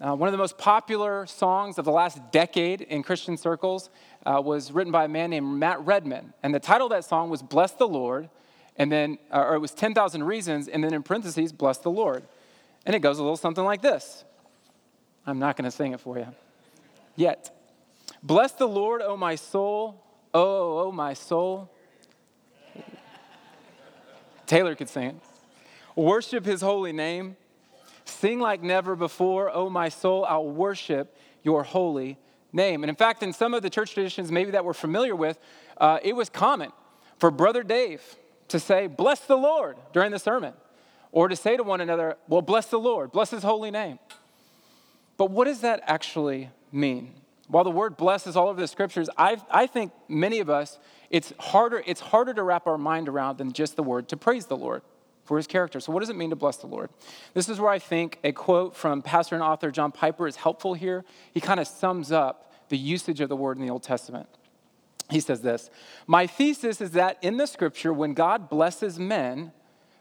Uh, 0.00 0.14
one 0.14 0.28
of 0.28 0.32
the 0.32 0.38
most 0.38 0.56
popular 0.56 1.26
songs 1.26 1.76
of 1.76 1.84
the 1.84 1.90
last 1.90 2.20
decade 2.30 2.80
in 2.80 3.02
Christian 3.02 3.36
circles 3.36 3.90
uh, 4.24 4.40
was 4.40 4.70
written 4.70 4.92
by 4.92 5.06
a 5.06 5.08
man 5.08 5.30
named 5.30 5.48
Matt 5.48 5.84
Redman. 5.84 6.32
And 6.44 6.54
the 6.54 6.60
title 6.60 6.86
of 6.86 6.92
that 6.92 7.04
song 7.04 7.28
was 7.28 7.42
Bless 7.42 7.72
the 7.72 7.88
Lord, 7.88 8.28
and 8.76 8.92
then, 8.92 9.18
uh, 9.32 9.46
or 9.48 9.56
it 9.56 9.58
was 9.58 9.72
10,000 9.72 10.22
Reasons, 10.22 10.68
and 10.68 10.84
then 10.84 10.94
in 10.94 11.02
parentheses, 11.02 11.50
Bless 11.50 11.78
the 11.78 11.90
Lord. 11.90 12.22
And 12.86 12.94
it 12.94 13.00
goes 13.00 13.18
a 13.18 13.22
little 13.22 13.36
something 13.36 13.64
like 13.64 13.82
this 13.82 14.24
I'm 15.30 15.38
not 15.38 15.56
going 15.56 15.64
to 15.64 15.70
sing 15.70 15.92
it 15.92 16.00
for 16.00 16.18
you 16.18 16.26
yet. 17.16 17.56
Bless 18.22 18.52
the 18.52 18.66
Lord, 18.66 19.00
O 19.02 19.16
my 19.16 19.34
soul. 19.34 20.02
Oh, 20.34 20.80
oh, 20.80 20.92
my 20.92 21.14
soul. 21.14 21.70
Taylor 24.46 24.74
could 24.74 24.88
sing 24.88 25.08
it. 25.08 25.16
Worship 25.96 26.44
his 26.44 26.60
holy 26.60 26.92
name. 26.92 27.36
Sing 28.04 28.40
like 28.40 28.62
never 28.62 28.96
before. 28.96 29.50
Oh, 29.52 29.70
my 29.70 29.88
soul, 29.88 30.24
I'll 30.24 30.48
worship 30.48 31.16
your 31.42 31.62
holy 31.62 32.18
name. 32.52 32.82
And 32.82 32.90
in 32.90 32.96
fact, 32.96 33.22
in 33.22 33.32
some 33.32 33.54
of 33.54 33.62
the 33.62 33.70
church 33.70 33.94
traditions, 33.94 34.30
maybe 34.30 34.50
that 34.52 34.64
we're 34.64 34.72
familiar 34.72 35.14
with, 35.14 35.38
uh, 35.78 35.98
it 36.02 36.14
was 36.14 36.28
common 36.28 36.72
for 37.18 37.30
Brother 37.30 37.62
Dave 37.62 38.02
to 38.48 38.58
say, 38.58 38.86
Bless 38.86 39.20
the 39.20 39.36
Lord 39.36 39.76
during 39.92 40.10
the 40.10 40.18
sermon, 40.18 40.54
or 41.12 41.28
to 41.28 41.36
say 41.36 41.56
to 41.56 41.62
one 41.62 41.80
another, 41.80 42.16
Well, 42.28 42.42
bless 42.42 42.66
the 42.66 42.78
Lord, 42.78 43.12
bless 43.12 43.30
his 43.30 43.42
holy 43.42 43.70
name. 43.70 43.98
But 45.20 45.32
what 45.32 45.44
does 45.44 45.60
that 45.60 45.82
actually 45.86 46.48
mean? 46.72 47.12
While 47.46 47.64
the 47.64 47.70
word 47.70 47.98
bless 47.98 48.26
is 48.26 48.36
all 48.36 48.48
over 48.48 48.58
the 48.58 48.66
scriptures, 48.66 49.10
I, 49.18 49.36
I 49.50 49.66
think 49.66 49.92
many 50.08 50.38
of 50.38 50.48
us, 50.48 50.78
it's 51.10 51.34
harder, 51.38 51.82
it's 51.84 52.00
harder 52.00 52.32
to 52.32 52.42
wrap 52.42 52.66
our 52.66 52.78
mind 52.78 53.06
around 53.06 53.36
than 53.36 53.52
just 53.52 53.76
the 53.76 53.82
word 53.82 54.08
to 54.08 54.16
praise 54.16 54.46
the 54.46 54.56
Lord 54.56 54.80
for 55.26 55.36
his 55.36 55.46
character. 55.46 55.78
So, 55.78 55.92
what 55.92 56.00
does 56.00 56.08
it 56.08 56.16
mean 56.16 56.30
to 56.30 56.36
bless 56.36 56.56
the 56.56 56.68
Lord? 56.68 56.88
This 57.34 57.50
is 57.50 57.60
where 57.60 57.70
I 57.70 57.78
think 57.78 58.18
a 58.24 58.32
quote 58.32 58.74
from 58.74 59.02
pastor 59.02 59.34
and 59.34 59.44
author 59.44 59.70
John 59.70 59.92
Piper 59.92 60.26
is 60.26 60.36
helpful 60.36 60.72
here. 60.72 61.04
He 61.34 61.40
kind 61.42 61.60
of 61.60 61.66
sums 61.66 62.10
up 62.10 62.50
the 62.70 62.78
usage 62.78 63.20
of 63.20 63.28
the 63.28 63.36
word 63.36 63.58
in 63.58 63.62
the 63.62 63.70
Old 63.70 63.82
Testament. 63.82 64.26
He 65.10 65.20
says 65.20 65.42
this 65.42 65.68
My 66.06 66.26
thesis 66.26 66.80
is 66.80 66.92
that 66.92 67.18
in 67.20 67.36
the 67.36 67.46
scripture, 67.46 67.92
when 67.92 68.14
God 68.14 68.48
blesses 68.48 68.98
men, 68.98 69.52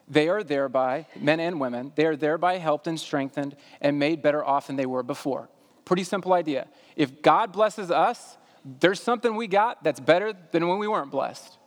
they 0.10 0.28
are 0.28 0.44
thereby, 0.44 1.06
men 1.20 1.40
and 1.40 1.60
women, 1.60 1.92
they 1.96 2.06
are 2.06 2.16
thereby 2.16 2.58
helped 2.58 2.88
and 2.88 3.00
strengthened 3.00 3.56
and 3.80 4.00
made 4.00 4.22
better 4.22 4.44
off 4.44 4.68
than 4.68 4.76
they 4.76 4.86
were 4.86 5.04
before. 5.04 5.50
Pretty 5.86 6.04
simple 6.04 6.34
idea. 6.34 6.68
If 6.96 7.22
God 7.22 7.52
blesses 7.52 7.92
us, 7.92 8.38
there's 8.80 9.02
something 9.02 9.36
we 9.36 9.48
got 9.48 9.84
that's 9.84 10.00
better 10.00 10.34
than 10.52 10.68
when 10.68 10.80
we 10.80 10.88
weren't 10.88 11.12
blessed. 11.12 11.58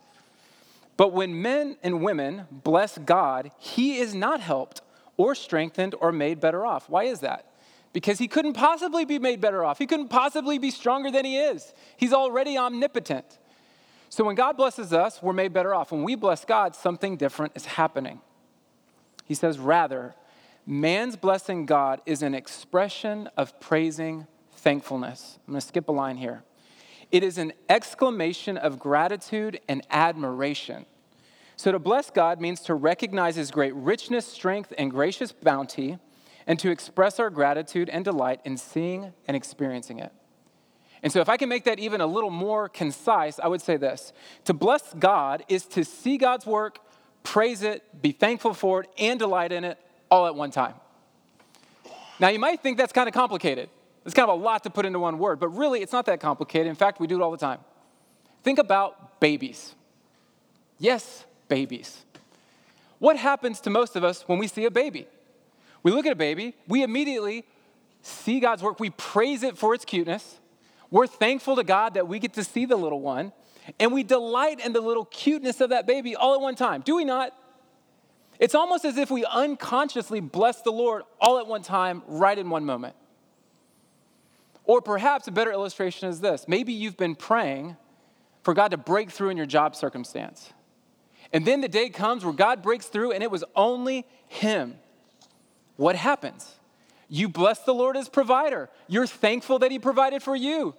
But 0.97 1.13
when 1.13 1.41
men 1.41 1.77
and 1.81 2.03
women 2.03 2.45
bless 2.51 2.97
God, 2.97 3.51
He 3.59 3.97
is 3.97 4.13
not 4.13 4.41
helped 4.41 4.81
or 5.17 5.35
strengthened 5.35 5.95
or 5.99 6.11
made 6.11 6.39
better 6.39 6.65
off. 6.65 6.89
Why 6.89 7.05
is 7.05 7.21
that? 7.21 7.47
Because 7.93 8.19
He 8.19 8.27
couldn't 8.27 8.53
possibly 8.53 9.05
be 9.05 9.19
made 9.19 9.41
better 9.41 9.63
off. 9.63 9.79
He 9.79 9.87
couldn't 9.87 10.09
possibly 10.09 10.57
be 10.57 10.69
stronger 10.69 11.09
than 11.09 11.25
He 11.25 11.37
is. 11.37 11.73
He's 11.97 12.13
already 12.13 12.57
omnipotent. 12.57 13.39
So 14.09 14.23
when 14.23 14.35
God 14.35 14.57
blesses 14.57 14.93
us, 14.93 15.23
we're 15.23 15.33
made 15.33 15.53
better 15.53 15.73
off. 15.73 15.91
When 15.91 16.03
we 16.03 16.15
bless 16.15 16.45
God, 16.45 16.75
something 16.75 17.17
different 17.17 17.53
is 17.55 17.65
happening. 17.65 18.21
He 19.23 19.33
says, 19.33 19.59
rather, 19.59 20.15
man's 20.65 21.15
blessing 21.15 21.65
God 21.65 22.01
is 22.05 22.21
an 22.21 22.33
expression 22.33 23.29
of 23.37 23.59
praising 23.59 24.27
thankfulness. 24.53 25.39
I'm 25.47 25.53
going 25.53 25.61
to 25.61 25.67
skip 25.67 25.89
a 25.89 25.91
line 25.91 26.17
here. 26.17 26.43
it 27.11 27.23
is 27.23 27.37
an 27.37 27.53
exclamation 27.69 28.57
of 28.57 28.79
gratitude 28.79 29.59
and 29.67 29.85
admiration. 29.89 30.85
So 31.55 31.71
to 31.71 31.79
bless 31.79 32.09
God 32.09 32.41
means 32.41 32.61
to 32.61 32.73
recognize 32.73 33.35
his 33.35 33.51
great 33.51 33.75
richness, 33.75 34.25
strength, 34.25 34.73
and 34.77 34.89
gracious 34.89 35.31
bounty, 35.31 35.99
and 36.47 36.59
to 36.59 36.71
express 36.71 37.19
our 37.19 37.29
gratitude 37.29 37.89
and 37.89 38.03
delight 38.03 38.41
in 38.43 38.57
seeing 38.57 39.13
and 39.27 39.37
experiencing 39.37 39.99
it. 39.99 40.11
And 41.01 41.11
so, 41.11 41.19
if 41.19 41.27
I 41.27 41.35
can 41.35 41.49
make 41.49 41.65
that 41.65 41.79
even 41.79 41.99
a 41.99 42.07
little 42.07 42.29
more 42.29 42.69
concise, 42.69 43.37
I 43.37 43.47
would 43.47 43.61
say 43.61 43.75
this 43.75 44.13
To 44.45 44.53
bless 44.53 44.93
God 44.93 45.43
is 45.49 45.65
to 45.67 45.83
see 45.83 46.17
God's 46.17 46.45
work, 46.45 46.79
praise 47.23 47.63
it, 47.63 48.01
be 48.01 48.11
thankful 48.11 48.53
for 48.53 48.81
it, 48.81 48.89
and 48.97 49.17
delight 49.17 49.51
in 49.51 49.63
it 49.63 49.77
all 50.11 50.27
at 50.27 50.35
one 50.35 50.51
time. 50.51 50.75
Now, 52.19 52.27
you 52.29 52.39
might 52.39 52.61
think 52.61 52.77
that's 52.77 52.93
kind 52.93 53.07
of 53.07 53.13
complicated. 53.13 53.69
It's 54.05 54.13
kind 54.13 54.29
of 54.29 54.39
a 54.39 54.43
lot 54.43 54.63
to 54.63 54.69
put 54.69 54.85
into 54.85 54.99
one 54.99 55.17
word, 55.17 55.39
but 55.39 55.49
really, 55.49 55.81
it's 55.81 55.93
not 55.93 56.05
that 56.05 56.19
complicated. 56.19 56.67
In 56.67 56.75
fact, 56.75 56.99
we 56.99 57.07
do 57.07 57.19
it 57.19 57.23
all 57.23 57.31
the 57.31 57.37
time. 57.37 57.59
Think 58.43 58.59
about 58.59 59.19
babies. 59.19 59.73
Yes, 60.77 61.25
babies. 61.47 62.03
What 62.99 63.17
happens 63.17 63.59
to 63.61 63.69
most 63.69 63.95
of 63.95 64.03
us 64.03 64.27
when 64.27 64.37
we 64.37 64.47
see 64.47 64.65
a 64.65 64.71
baby? 64.71 65.07
We 65.81 65.91
look 65.91 66.05
at 66.05 66.11
a 66.13 66.15
baby, 66.15 66.55
we 66.67 66.83
immediately 66.83 67.45
see 68.01 68.39
God's 68.39 68.63
work, 68.63 68.79
we 68.79 68.89
praise 68.91 69.43
it 69.43 69.57
for 69.57 69.73
its 69.73 69.83
cuteness, 69.83 70.39
we're 70.89 71.07
thankful 71.07 71.55
to 71.55 71.63
God 71.63 71.95
that 71.95 72.07
we 72.07 72.19
get 72.19 72.33
to 72.33 72.43
see 72.43 72.65
the 72.65 72.75
little 72.75 73.01
one, 73.01 73.33
and 73.79 73.91
we 73.91 74.03
delight 74.03 74.59
in 74.59 74.73
the 74.73 74.81
little 74.81 75.05
cuteness 75.05 75.61
of 75.61 75.69
that 75.69 75.87
baby 75.87 76.15
all 76.15 76.33
at 76.35 76.41
one 76.41 76.55
time. 76.55 76.81
Do 76.81 76.95
we 76.95 77.05
not? 77.05 77.33
It's 78.39 78.55
almost 78.55 78.83
as 78.83 78.97
if 78.97 79.11
we 79.11 79.25
unconsciously 79.25 80.19
bless 80.19 80.61
the 80.61 80.71
Lord 80.71 81.03
all 81.21 81.39
at 81.39 81.47
one 81.47 81.61
time, 81.61 82.03
right 82.07 82.37
in 82.37 82.49
one 82.49 82.65
moment. 82.65 82.95
Or 84.65 84.81
perhaps 84.81 85.27
a 85.27 85.31
better 85.31 85.51
illustration 85.51 86.09
is 86.09 86.19
this 86.19 86.47
maybe 86.47 86.73
you've 86.73 86.97
been 86.97 87.15
praying 87.15 87.77
for 88.43 88.53
God 88.53 88.71
to 88.71 88.77
break 88.77 89.11
through 89.11 89.29
in 89.29 89.37
your 89.37 89.45
job 89.45 89.75
circumstance. 89.75 90.51
And 91.31 91.45
then 91.45 91.61
the 91.61 91.67
day 91.67 91.89
comes 91.89 92.23
where 92.23 92.33
God 92.33 92.61
breaks 92.61 92.85
through 92.87 93.11
and 93.11 93.23
it 93.23 93.31
was 93.31 93.43
only 93.55 94.05
Him. 94.27 94.75
What 95.77 95.95
happens? 95.95 96.55
You 97.09 97.27
bless 97.29 97.59
the 97.59 97.73
Lord 97.73 97.97
as 97.97 98.09
provider. 98.09 98.69
You're 98.87 99.07
thankful 99.07 99.59
that 99.59 99.71
He 99.71 99.79
provided 99.79 100.21
for 100.21 100.35
you. 100.35 100.75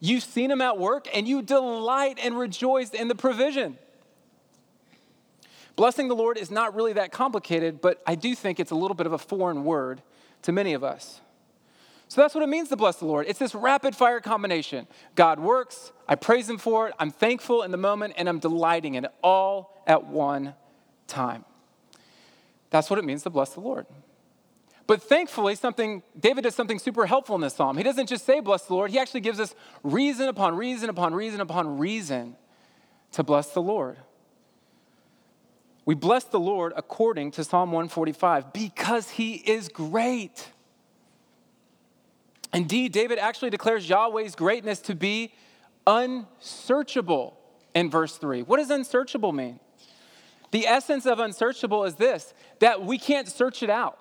You've 0.00 0.22
seen 0.22 0.50
him 0.50 0.60
at 0.60 0.78
work 0.78 1.08
and 1.12 1.26
you 1.26 1.42
delight 1.42 2.18
and 2.22 2.38
rejoice 2.38 2.90
in 2.90 3.08
the 3.08 3.14
provision. 3.14 3.78
Blessing 5.76 6.08
the 6.08 6.16
Lord 6.16 6.38
is 6.38 6.50
not 6.50 6.74
really 6.74 6.94
that 6.94 7.12
complicated, 7.12 7.80
but 7.80 8.02
I 8.06 8.14
do 8.14 8.34
think 8.34 8.58
it's 8.58 8.70
a 8.70 8.76
little 8.76 8.94
bit 8.94 9.06
of 9.06 9.12
a 9.12 9.18
foreign 9.18 9.64
word 9.64 10.02
to 10.42 10.52
many 10.52 10.74
of 10.74 10.82
us. 10.82 11.20
So 12.08 12.20
that's 12.22 12.34
what 12.34 12.42
it 12.42 12.48
means 12.48 12.70
to 12.70 12.76
bless 12.76 12.96
the 12.96 13.04
Lord. 13.04 13.26
It's 13.28 13.38
this 13.38 13.54
rapid 13.54 13.94
fire 13.94 14.20
combination. 14.20 14.86
God 15.14 15.38
works, 15.38 15.92
I 16.08 16.14
praise 16.14 16.48
Him 16.48 16.58
for 16.58 16.88
it, 16.88 16.94
I'm 16.98 17.10
thankful 17.10 17.62
in 17.62 17.70
the 17.70 17.76
moment, 17.76 18.14
and 18.16 18.28
I'm 18.28 18.38
delighting 18.38 18.94
in 18.94 19.04
it 19.04 19.12
all 19.22 19.82
at 19.86 20.06
one 20.06 20.54
time. 21.06 21.44
That's 22.70 22.88
what 22.88 22.98
it 22.98 23.04
means 23.04 23.22
to 23.24 23.30
bless 23.30 23.50
the 23.50 23.60
Lord. 23.60 23.86
But 24.88 25.02
thankfully, 25.02 25.54
something 25.54 26.02
David 26.18 26.44
does 26.44 26.54
something 26.54 26.78
super 26.78 27.04
helpful 27.04 27.34
in 27.34 27.42
this 27.42 27.54
psalm. 27.54 27.76
He 27.76 27.82
doesn't 27.82 28.08
just 28.08 28.24
say 28.24 28.40
bless 28.40 28.62
the 28.62 28.74
Lord, 28.74 28.90
he 28.90 28.98
actually 28.98 29.20
gives 29.20 29.38
us 29.38 29.54
reason 29.84 30.28
upon 30.28 30.56
reason 30.56 30.88
upon 30.88 31.14
reason 31.14 31.42
upon 31.42 31.78
reason 31.78 32.36
to 33.12 33.22
bless 33.22 33.50
the 33.50 33.60
Lord. 33.60 33.98
We 35.84 35.94
bless 35.94 36.24
the 36.24 36.40
Lord 36.40 36.72
according 36.74 37.32
to 37.32 37.44
Psalm 37.44 37.70
145 37.70 38.52
because 38.52 39.10
he 39.10 39.34
is 39.34 39.68
great. 39.68 40.48
Indeed, 42.54 42.92
David 42.92 43.18
actually 43.18 43.50
declares 43.50 43.88
Yahweh's 43.88 44.34
greatness 44.34 44.80
to 44.80 44.94
be 44.94 45.34
unsearchable 45.86 47.38
in 47.74 47.90
verse 47.90 48.16
3. 48.16 48.40
What 48.42 48.56
does 48.56 48.70
unsearchable 48.70 49.32
mean? 49.32 49.60
The 50.50 50.66
essence 50.66 51.04
of 51.04 51.18
unsearchable 51.18 51.84
is 51.84 51.96
this 51.96 52.32
that 52.60 52.82
we 52.82 52.98
can't 52.98 53.28
search 53.28 53.62
it 53.62 53.68
out. 53.68 53.98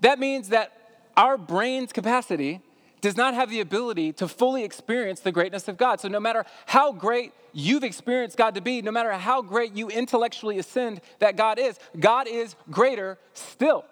That 0.00 0.18
means 0.18 0.50
that 0.50 0.72
our 1.16 1.38
brain's 1.38 1.92
capacity 1.92 2.60
does 3.00 3.16
not 3.16 3.34
have 3.34 3.50
the 3.50 3.60
ability 3.60 4.12
to 4.14 4.28
fully 4.28 4.64
experience 4.64 5.20
the 5.20 5.32
greatness 5.32 5.68
of 5.68 5.76
God. 5.76 6.00
So, 6.00 6.08
no 6.08 6.20
matter 6.20 6.44
how 6.66 6.92
great 6.92 7.32
you've 7.52 7.84
experienced 7.84 8.36
God 8.36 8.54
to 8.54 8.60
be, 8.60 8.82
no 8.82 8.90
matter 8.90 9.12
how 9.12 9.42
great 9.42 9.74
you 9.74 9.88
intellectually 9.88 10.58
ascend 10.58 11.00
that 11.20 11.36
God 11.36 11.58
is, 11.58 11.78
God 11.98 12.26
is 12.26 12.56
greater 12.70 13.18
still. 13.32 13.84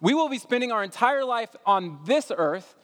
We 0.00 0.14
will 0.14 0.28
be 0.28 0.38
spending 0.38 0.70
our 0.70 0.84
entire 0.84 1.24
life 1.24 1.54
on 1.66 2.00
this 2.04 2.30
earth 2.36 2.76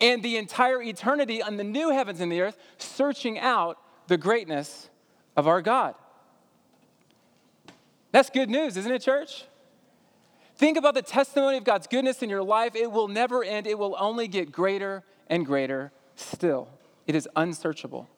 and 0.00 0.22
the 0.22 0.36
entire 0.36 0.80
eternity 0.82 1.42
on 1.42 1.56
the 1.56 1.64
new 1.64 1.90
heavens 1.90 2.20
and 2.20 2.30
the 2.30 2.40
earth 2.40 2.56
searching 2.78 3.38
out 3.38 3.78
the 4.06 4.16
greatness 4.16 4.88
of 5.36 5.46
our 5.46 5.62
God. 5.62 5.94
That's 8.12 8.30
good 8.30 8.50
news, 8.50 8.76
isn't 8.76 8.90
it, 8.90 9.02
church? 9.02 9.44
Think 10.60 10.76
about 10.76 10.92
the 10.92 11.00
testimony 11.00 11.56
of 11.56 11.64
God's 11.64 11.86
goodness 11.86 12.22
in 12.22 12.28
your 12.28 12.42
life. 12.42 12.76
It 12.76 12.92
will 12.92 13.08
never 13.08 13.42
end, 13.42 13.66
it 13.66 13.78
will 13.78 13.96
only 13.98 14.28
get 14.28 14.52
greater 14.52 15.02
and 15.26 15.46
greater 15.46 15.90
still. 16.16 16.68
It 17.06 17.14
is 17.14 17.26
unsearchable. 17.34 18.10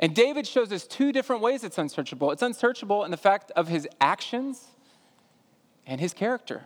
And 0.00 0.14
David 0.14 0.46
shows 0.46 0.72
us 0.72 0.86
two 0.86 1.12
different 1.12 1.42
ways 1.42 1.62
it's 1.62 1.76
unsearchable. 1.76 2.30
It's 2.30 2.40
unsearchable 2.40 3.04
in 3.04 3.10
the 3.10 3.18
fact 3.18 3.52
of 3.54 3.68
his 3.68 3.86
actions 4.00 4.64
and 5.86 6.00
his 6.00 6.14
character. 6.14 6.62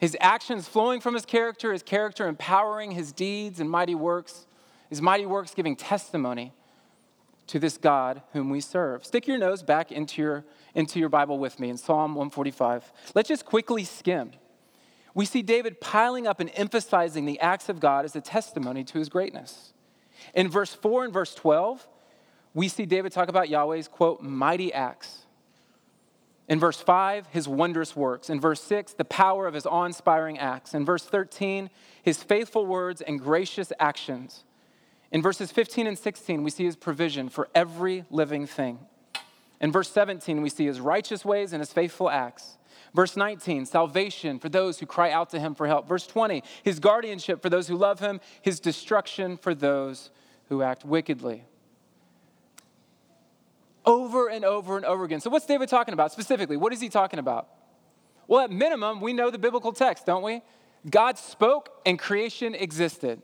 His 0.00 0.16
actions 0.20 0.66
flowing 0.66 1.00
from 1.00 1.14
his 1.14 1.24
character, 1.24 1.72
his 1.72 1.84
character 1.84 2.26
empowering 2.26 2.90
his 2.90 3.12
deeds 3.12 3.60
and 3.60 3.70
mighty 3.70 3.94
works, 3.94 4.44
his 4.88 5.00
mighty 5.00 5.24
works 5.24 5.54
giving 5.54 5.76
testimony 5.76 6.52
to 7.50 7.58
this 7.58 7.76
God 7.78 8.22
whom 8.32 8.48
we 8.48 8.60
serve. 8.60 9.04
Stick 9.04 9.26
your 9.26 9.36
nose 9.36 9.62
back 9.64 9.90
into 9.90 10.22
your, 10.22 10.44
into 10.74 11.00
your 11.00 11.08
Bible 11.08 11.36
with 11.38 11.58
me 11.58 11.68
in 11.68 11.76
Psalm 11.76 12.14
145. 12.14 12.92
Let's 13.14 13.28
just 13.28 13.44
quickly 13.44 13.82
skim. 13.82 14.30
We 15.14 15.24
see 15.26 15.42
David 15.42 15.80
piling 15.80 16.28
up 16.28 16.38
and 16.38 16.50
emphasizing 16.54 17.26
the 17.26 17.40
acts 17.40 17.68
of 17.68 17.80
God 17.80 18.04
as 18.04 18.14
a 18.14 18.20
testimony 18.20 18.84
to 18.84 18.98
his 18.98 19.08
greatness. 19.08 19.72
In 20.32 20.48
verse 20.48 20.72
4 20.72 21.06
and 21.06 21.12
verse 21.12 21.34
12, 21.34 21.88
we 22.54 22.68
see 22.68 22.86
David 22.86 23.10
talk 23.10 23.28
about 23.28 23.48
Yahweh's, 23.48 23.88
quote, 23.88 24.22
mighty 24.22 24.72
acts. 24.72 25.26
In 26.48 26.60
verse 26.60 26.80
5, 26.80 27.26
his 27.28 27.48
wondrous 27.48 27.96
works. 27.96 28.30
In 28.30 28.40
verse 28.40 28.62
6, 28.62 28.92
the 28.92 29.04
power 29.04 29.48
of 29.48 29.54
his 29.54 29.66
awe 29.66 29.84
inspiring 29.84 30.38
acts. 30.38 30.72
In 30.72 30.84
verse 30.84 31.04
13, 31.04 31.68
his 32.00 32.22
faithful 32.22 32.64
words 32.64 33.00
and 33.00 33.18
gracious 33.18 33.72
actions. 33.80 34.44
In 35.12 35.22
verses 35.22 35.50
15 35.50 35.86
and 35.86 35.98
16, 35.98 36.44
we 36.44 36.50
see 36.50 36.64
his 36.64 36.76
provision 36.76 37.28
for 37.28 37.48
every 37.54 38.04
living 38.10 38.46
thing. 38.46 38.78
In 39.60 39.72
verse 39.72 39.90
17, 39.90 40.40
we 40.40 40.48
see 40.48 40.66
his 40.66 40.80
righteous 40.80 41.24
ways 41.24 41.52
and 41.52 41.60
his 41.60 41.72
faithful 41.72 42.08
acts. 42.08 42.58
Verse 42.94 43.16
19, 43.16 43.66
salvation 43.66 44.38
for 44.38 44.48
those 44.48 44.78
who 44.78 44.86
cry 44.86 45.10
out 45.10 45.30
to 45.30 45.40
him 45.40 45.54
for 45.54 45.66
help. 45.66 45.86
Verse 45.86 46.06
20, 46.06 46.42
his 46.62 46.80
guardianship 46.80 47.42
for 47.42 47.50
those 47.50 47.68
who 47.68 47.76
love 47.76 48.00
him, 48.00 48.20
his 48.42 48.58
destruction 48.58 49.36
for 49.36 49.54
those 49.54 50.10
who 50.48 50.62
act 50.62 50.84
wickedly. 50.84 51.44
Over 53.84 54.28
and 54.28 54.44
over 54.44 54.76
and 54.76 54.84
over 54.84 55.04
again. 55.04 55.20
So, 55.20 55.30
what's 55.30 55.46
David 55.46 55.68
talking 55.68 55.94
about 55.94 56.12
specifically? 56.12 56.56
What 56.56 56.72
is 56.72 56.80
he 56.80 56.88
talking 56.88 57.18
about? 57.18 57.48
Well, 58.26 58.40
at 58.40 58.50
minimum, 58.50 59.00
we 59.00 59.12
know 59.12 59.30
the 59.30 59.38
biblical 59.38 59.72
text, 59.72 60.06
don't 60.06 60.22
we? 60.22 60.42
God 60.88 61.18
spoke 61.18 61.70
and 61.86 61.98
creation 61.98 62.54
existed. 62.54 63.22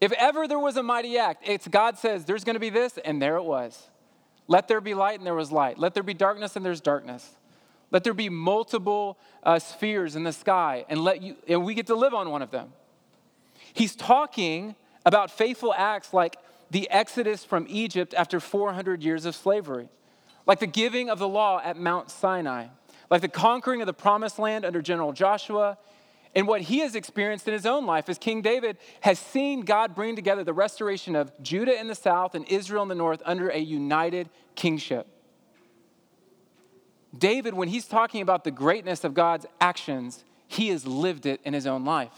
If 0.00 0.12
ever 0.12 0.48
there 0.48 0.58
was 0.58 0.76
a 0.76 0.82
mighty 0.82 1.18
act, 1.18 1.42
it's 1.46 1.68
God 1.68 1.98
says, 1.98 2.24
there's 2.24 2.44
going 2.44 2.54
to 2.54 2.60
be 2.60 2.70
this, 2.70 2.98
and 3.04 3.20
there 3.20 3.36
it 3.36 3.44
was. 3.44 3.88
Let 4.48 4.66
there 4.66 4.80
be 4.80 4.94
light, 4.94 5.18
and 5.18 5.26
there 5.26 5.34
was 5.34 5.52
light. 5.52 5.78
Let 5.78 5.94
there 5.94 6.02
be 6.02 6.14
darkness, 6.14 6.56
and 6.56 6.64
there's 6.64 6.80
darkness. 6.80 7.36
Let 7.90 8.04
there 8.04 8.14
be 8.14 8.28
multiple 8.28 9.18
uh, 9.42 9.58
spheres 9.58 10.16
in 10.16 10.24
the 10.24 10.32
sky, 10.32 10.84
and, 10.88 11.02
let 11.02 11.22
you, 11.22 11.36
and 11.46 11.64
we 11.64 11.74
get 11.74 11.86
to 11.88 11.94
live 11.94 12.14
on 12.14 12.30
one 12.30 12.40
of 12.40 12.50
them. 12.50 12.72
He's 13.72 13.94
talking 13.94 14.74
about 15.04 15.30
faithful 15.30 15.74
acts 15.76 16.12
like 16.12 16.36
the 16.70 16.88
exodus 16.90 17.44
from 17.44 17.66
Egypt 17.68 18.14
after 18.14 18.40
400 18.40 19.02
years 19.02 19.24
of 19.24 19.34
slavery, 19.34 19.88
like 20.46 20.60
the 20.60 20.66
giving 20.66 21.10
of 21.10 21.18
the 21.18 21.28
law 21.28 21.60
at 21.62 21.76
Mount 21.76 22.10
Sinai, 22.10 22.66
like 23.10 23.22
the 23.22 23.28
conquering 23.28 23.82
of 23.82 23.86
the 23.86 23.92
promised 23.92 24.38
land 24.38 24.64
under 24.64 24.80
General 24.80 25.12
Joshua 25.12 25.78
and 26.34 26.46
what 26.46 26.60
he 26.62 26.78
has 26.80 26.94
experienced 26.94 27.48
in 27.48 27.54
his 27.54 27.66
own 27.66 27.86
life 27.86 28.08
as 28.08 28.18
King 28.18 28.40
David 28.42 28.78
has 29.00 29.18
seen 29.18 29.62
God 29.62 29.94
bring 29.94 30.14
together 30.14 30.44
the 30.44 30.52
restoration 30.52 31.16
of 31.16 31.32
Judah 31.42 31.78
in 31.78 31.88
the 31.88 31.94
south 31.94 32.34
and 32.34 32.46
Israel 32.48 32.82
in 32.82 32.88
the 32.88 32.94
north 32.94 33.20
under 33.24 33.48
a 33.48 33.58
united 33.58 34.30
kingship. 34.54 35.08
David, 37.16 37.54
when 37.54 37.68
he's 37.68 37.86
talking 37.86 38.22
about 38.22 38.44
the 38.44 38.52
greatness 38.52 39.02
of 39.02 39.14
God's 39.14 39.46
actions, 39.60 40.24
he 40.46 40.68
has 40.68 40.86
lived 40.86 41.26
it 41.26 41.40
in 41.44 41.52
his 41.52 41.66
own 41.66 41.84
life. 41.84 42.12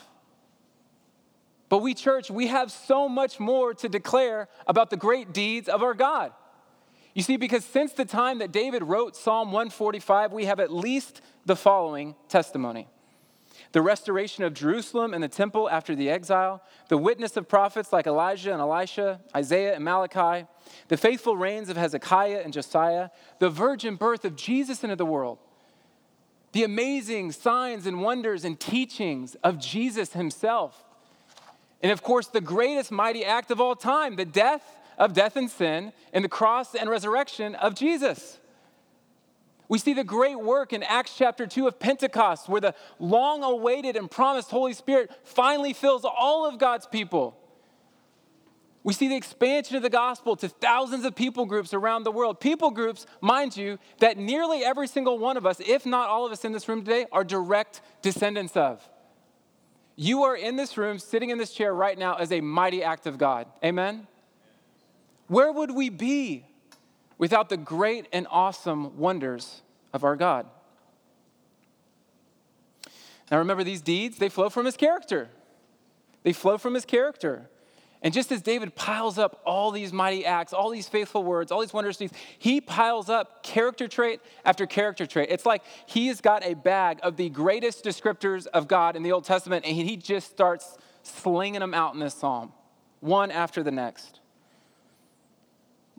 But 1.71 1.79
we, 1.79 1.95
church, 1.95 2.31
we 2.31 2.49
have 2.49 2.71
so 2.71 3.09
much 3.09 3.41
more 3.41 3.73
to 3.73 3.89
declare 3.89 4.49
about 4.67 4.91
the 4.91 4.97
great 4.99 5.33
deeds 5.33 5.71
of 5.71 5.83
our 5.83 5.95
God. 5.95 6.33
You 7.15 7.23
see, 7.23 7.39
because 7.39 7.65
since 7.65 7.95
the 7.95 8.05
time 8.05 8.41
that 8.41 8.53
David 8.53 8.83
wrote 8.83 9.17
Psalm 9.17 9.53
145, 9.53 10.33
we 10.33 10.45
have 10.45 10.61
at 10.61 10.71
least 10.71 11.23
the 11.47 11.57
following 11.57 12.15
testimony 12.29 12.89
the 13.73 13.83
restoration 13.83 14.45
of 14.45 14.55
Jerusalem 14.55 15.15
and 15.15 15.23
the 15.23 15.29
temple 15.29 15.69
after 15.69 15.95
the 15.95 16.11
exile, 16.11 16.63
the 16.89 16.99
witness 16.99 17.37
of 17.37 17.49
prophets 17.49 17.93
like 17.93 18.07
Elijah 18.07 18.53
and 18.53 18.61
Elisha, 18.61 19.21
Isaiah 19.35 19.75
and 19.75 19.85
Malachi, 19.85 20.47
the 20.89 20.97
faithful 20.97 21.37
reigns 21.37 21.69
of 21.69 21.77
Hezekiah 21.77 22.43
and 22.45 22.53
Josiah, 22.53 23.09
the 23.39 23.49
virgin 23.49 23.97
birth 23.97 24.25
of 24.25 24.37
Jesus 24.37 24.85
into 24.85 24.97
the 24.97 25.07
world, 25.07 25.39
the 26.53 26.65
amazing 26.65 27.33
signs 27.33 27.87
and 27.87 28.03
wonders 28.03 28.45
and 28.45 28.61
teachings 28.61 29.37
of 29.43 29.59
Jesus 29.59 30.13
himself. 30.13 30.85
And 31.83 31.91
of 31.91 32.03
course, 32.03 32.27
the 32.27 32.43
greatest 32.43 32.93
mighty 32.93 33.25
act 33.25 33.51
of 33.51 33.61
all 33.61 33.75
time, 33.75 34.17
the 34.17 34.27
death 34.27 34.63
of 34.99 35.15
death 35.15 35.37
and 35.37 35.51
sin 35.51 35.93
and 36.13 36.23
the 36.23 36.29
cross 36.29 36.75
and 36.75 36.91
resurrection 36.91 37.55
of 37.55 37.75
Jesus. 37.75 38.39
We 39.73 39.79
see 39.79 39.95
the 39.95 40.05
great 40.05 40.39
work 40.39 40.75
in 40.75 40.83
Acts 40.83 41.15
chapter 41.17 41.47
2 41.47 41.67
of 41.67 41.79
Pentecost, 41.79 42.47
where 42.47 42.61
the 42.61 42.75
long 42.99 43.43
awaited 43.43 43.97
and 43.97 44.11
promised 44.11 44.51
Holy 44.51 44.75
Spirit 44.75 45.11
finally 45.25 45.73
fills 45.73 46.05
all 46.05 46.47
of 46.47 46.59
God's 46.59 46.85
people. 46.85 47.39
We 48.85 48.93
see 48.93 49.09
the 49.09 49.17
expansion 49.17 49.77
of 49.77 49.83
the 49.83 49.89
gospel 49.89 50.37
to 50.37 50.51
thousands 50.51 51.07
of 51.07 51.15
people 51.15 51.47
groups 51.47 51.73
around 51.73 52.03
the 52.03 52.11
world. 52.11 52.39
People 52.39 52.71
groups, 52.71 53.07
mind 53.23 53.57
you, 53.57 53.79
that 54.01 54.19
nearly 54.19 54.63
every 54.63 54.89
single 54.89 55.19
one 55.19 55.39
of 55.39 55.47
us, 55.47 55.59
if 55.67 55.87
not 55.87 56.11
all 56.11 56.27
of 56.27 56.33
us 56.33 56.45
in 56.45 56.53
this 56.53 56.69
room 56.69 56.85
today, 56.85 57.07
are 57.11 57.25
direct 57.25 57.81
descendants 58.03 58.55
of. 58.59 58.87
You 59.97 60.25
are 60.25 60.37
in 60.37 60.57
this 60.57 60.77
room, 60.77 60.99
sitting 60.99 61.31
in 61.31 61.39
this 61.39 61.55
chair 61.55 61.75
right 61.75 61.97
now, 61.97 62.17
as 62.17 62.31
a 62.31 62.43
mighty 62.43 62.83
act 62.83 63.07
of 63.07 63.17
God. 63.17 63.47
Amen? 63.65 64.07
Where 65.29 65.51
would 65.51 65.71
we 65.71 65.89
be 65.89 66.45
without 67.23 67.49
the 67.49 67.57
great 67.57 68.09
and 68.13 68.27
awesome 68.33 68.99
wonders 68.99 69.63
of 69.93 70.03
our 70.03 70.17
God. 70.17 70.45
Now 73.31 73.39
remember, 73.39 73.63
these 73.63 73.81
deeds, 73.81 74.19
they 74.19 74.29
flow 74.29 74.51
from 74.51 74.67
his 74.67 74.77
character. 74.77 75.29
They 76.25 76.33
flow 76.33 76.59
from 76.59 76.75
his 76.75 76.85
character. 76.85 77.49
And 78.03 78.13
just 78.13 78.33
as 78.33 78.43
David 78.43 78.75
piles 78.75 79.19
up 79.19 79.41
all 79.47 79.71
these 79.71 79.93
mighty 79.93 80.27
acts, 80.27 80.53
all 80.53 80.69
these 80.71 80.89
faithful 80.89 81.23
words, 81.23 81.53
all 81.53 81.61
these 81.61 81.73
wondrous 81.73 81.97
deeds, 81.97 82.13
he 82.41 82.61
piles 82.61 83.09
up 83.09 83.45
character 83.45 83.87
trait 83.87 84.19
after 84.45 84.67
character 84.67 85.07
trait. 85.07 85.29
It's 85.31 85.47
like 85.47 85.63
he's 85.87 86.21
got 86.21 86.45
a 86.45 86.55
bag 86.55 86.99
of 87.05 87.17
the 87.17 87.29
greatest 87.29 87.85
descriptors 87.85 88.49
of 88.49 88.67
God 88.67 88.97
in 88.97 89.05
the 89.05 89.13
Old 89.13 89.27
Testament, 89.27 89.65
and 89.65 89.77
he 89.77 89.97
just 89.97 90.29
starts 90.29 90.77
slinging 91.05 91.61
them 91.61 91.73
out 91.73 91.95
in 91.95 92.01
this 92.01 92.15
psalm, 92.15 92.53
one 92.99 93.31
after 93.31 93.63
the 93.63 93.71
next. 93.71 94.22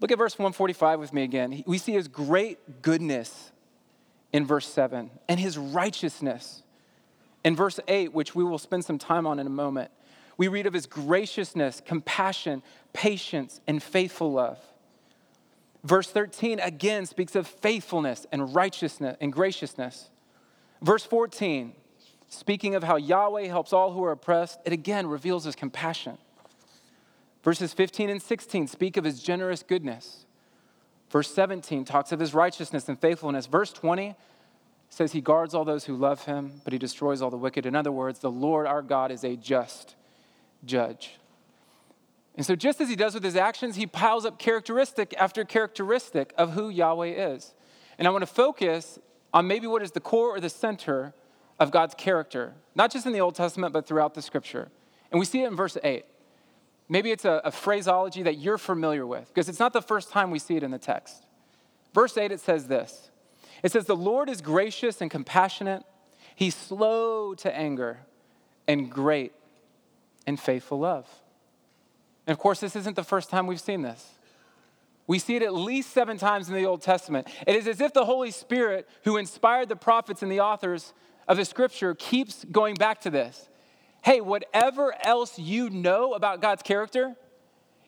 Look 0.03 0.11
at 0.11 0.17
verse 0.17 0.37
145 0.37 0.99
with 0.99 1.13
me 1.13 1.23
again. 1.23 1.63
We 1.65 1.77
see 1.77 1.93
his 1.93 2.09
great 2.09 2.81
goodness 2.81 3.53
in 4.33 4.45
verse 4.45 4.67
7 4.67 5.09
and 5.29 5.39
his 5.39 5.57
righteousness 5.57 6.61
in 7.45 7.55
verse 7.55 7.79
8, 7.87 8.13
which 8.13 8.35
we 8.35 8.43
will 8.43 8.57
spend 8.57 8.83
some 8.83 8.97
time 8.97 9.25
on 9.25 9.39
in 9.39 9.47
a 9.47 9.49
moment. 9.49 9.91
We 10.35 10.49
read 10.49 10.67
of 10.67 10.73
his 10.73 10.87
graciousness, 10.87 11.81
compassion, 11.85 12.63
patience, 12.91 13.61
and 13.65 13.81
faithful 13.81 14.33
love. 14.33 14.59
Verse 15.85 16.09
13 16.09 16.59
again 16.59 17.05
speaks 17.05 17.33
of 17.33 17.47
faithfulness 17.47 18.27
and 18.29 18.53
righteousness 18.53 19.15
and 19.21 19.31
graciousness. 19.31 20.09
Verse 20.81 21.05
14, 21.05 21.71
speaking 22.27 22.75
of 22.75 22.83
how 22.83 22.97
Yahweh 22.97 23.47
helps 23.47 23.71
all 23.71 23.93
who 23.93 24.03
are 24.03 24.11
oppressed, 24.11 24.59
it 24.65 24.73
again 24.73 25.07
reveals 25.07 25.45
his 25.45 25.55
compassion. 25.55 26.17
Verses 27.43 27.73
15 27.73 28.09
and 28.09 28.21
16 28.21 28.67
speak 28.67 28.97
of 28.97 29.03
his 29.03 29.21
generous 29.21 29.63
goodness. 29.63 30.25
Verse 31.09 31.29
17 31.33 31.85
talks 31.85 32.11
of 32.11 32.19
his 32.19 32.33
righteousness 32.33 32.87
and 32.87 32.99
faithfulness. 32.99 33.45
Verse 33.45 33.71
20 33.71 34.15
says 34.89 35.11
he 35.11 35.21
guards 35.21 35.53
all 35.53 35.65
those 35.65 35.85
who 35.85 35.95
love 35.95 36.25
him, 36.25 36.61
but 36.63 36.73
he 36.73 36.79
destroys 36.79 37.21
all 37.21 37.29
the 37.29 37.37
wicked. 37.37 37.65
In 37.65 37.75
other 37.75 37.91
words, 37.91 38.19
the 38.19 38.31
Lord 38.31 38.65
our 38.65 38.81
God 38.81 39.11
is 39.11 39.23
a 39.23 39.35
just 39.35 39.95
judge. 40.65 41.17
And 42.35 42.45
so, 42.45 42.55
just 42.55 42.81
as 42.81 42.89
he 42.89 42.95
does 42.95 43.13
with 43.13 43.23
his 43.23 43.35
actions, 43.35 43.75
he 43.75 43.85
piles 43.85 44.25
up 44.25 44.39
characteristic 44.39 45.13
after 45.19 45.43
characteristic 45.43 46.33
of 46.37 46.53
who 46.53 46.69
Yahweh 46.69 47.33
is. 47.33 47.53
And 47.99 48.07
I 48.07 48.11
want 48.11 48.23
to 48.23 48.27
focus 48.27 48.97
on 49.33 49.47
maybe 49.47 49.67
what 49.67 49.83
is 49.83 49.91
the 49.91 49.99
core 49.99 50.35
or 50.35 50.39
the 50.39 50.49
center 50.49 51.13
of 51.59 51.69
God's 51.69 51.93
character, 51.93 52.55
not 52.73 52.91
just 52.91 53.05
in 53.05 53.13
the 53.13 53.21
Old 53.21 53.35
Testament, 53.35 53.71
but 53.73 53.85
throughout 53.85 54.15
the 54.15 54.21
scripture. 54.21 54.69
And 55.11 55.19
we 55.19 55.25
see 55.25 55.43
it 55.43 55.47
in 55.47 55.55
verse 55.55 55.77
8. 55.83 56.05
Maybe 56.89 57.11
it's 57.11 57.25
a, 57.25 57.41
a 57.43 57.51
phraseology 57.51 58.23
that 58.23 58.37
you're 58.37 58.57
familiar 58.57 59.05
with, 59.05 59.27
because 59.27 59.49
it's 59.49 59.59
not 59.59 59.73
the 59.73 59.81
first 59.81 60.11
time 60.11 60.31
we 60.31 60.39
see 60.39 60.55
it 60.55 60.63
in 60.63 60.71
the 60.71 60.79
text. 60.79 61.25
Verse 61.93 62.17
8, 62.17 62.31
it 62.31 62.39
says 62.39 62.67
this 62.67 63.11
It 63.61 63.71
says, 63.71 63.85
The 63.85 63.95
Lord 63.95 64.29
is 64.29 64.41
gracious 64.41 65.01
and 65.01 65.09
compassionate, 65.09 65.83
He's 66.35 66.55
slow 66.55 67.35
to 67.35 67.55
anger, 67.55 67.99
and 68.67 68.91
great 68.91 69.33
in 70.25 70.37
faithful 70.37 70.79
love. 70.79 71.07
And 72.25 72.33
of 72.33 72.39
course, 72.39 72.59
this 72.59 72.75
isn't 72.75 72.95
the 72.95 73.03
first 73.03 73.29
time 73.29 73.47
we've 73.47 73.59
seen 73.59 73.81
this. 73.81 74.09
We 75.05 75.19
see 75.19 75.35
it 75.35 75.43
at 75.43 75.53
least 75.53 75.89
seven 75.89 76.17
times 76.17 76.47
in 76.47 76.55
the 76.55 76.65
Old 76.65 76.81
Testament. 76.81 77.27
It 77.45 77.55
is 77.55 77.67
as 77.67 77.81
if 77.81 77.93
the 77.93 78.05
Holy 78.05 78.31
Spirit, 78.31 78.87
who 79.03 79.17
inspired 79.17 79.67
the 79.67 79.75
prophets 79.75 80.23
and 80.23 80.31
the 80.31 80.39
authors 80.39 80.93
of 81.27 81.35
the 81.35 81.43
scripture, 81.43 81.93
keeps 81.93 82.45
going 82.45 82.75
back 82.75 83.01
to 83.01 83.09
this 83.09 83.49
hey, 84.03 84.21
whatever 84.21 84.93
else 85.03 85.39
you 85.39 85.69
know 85.69 86.13
about 86.13 86.41
God's 86.41 86.61
character, 86.61 87.15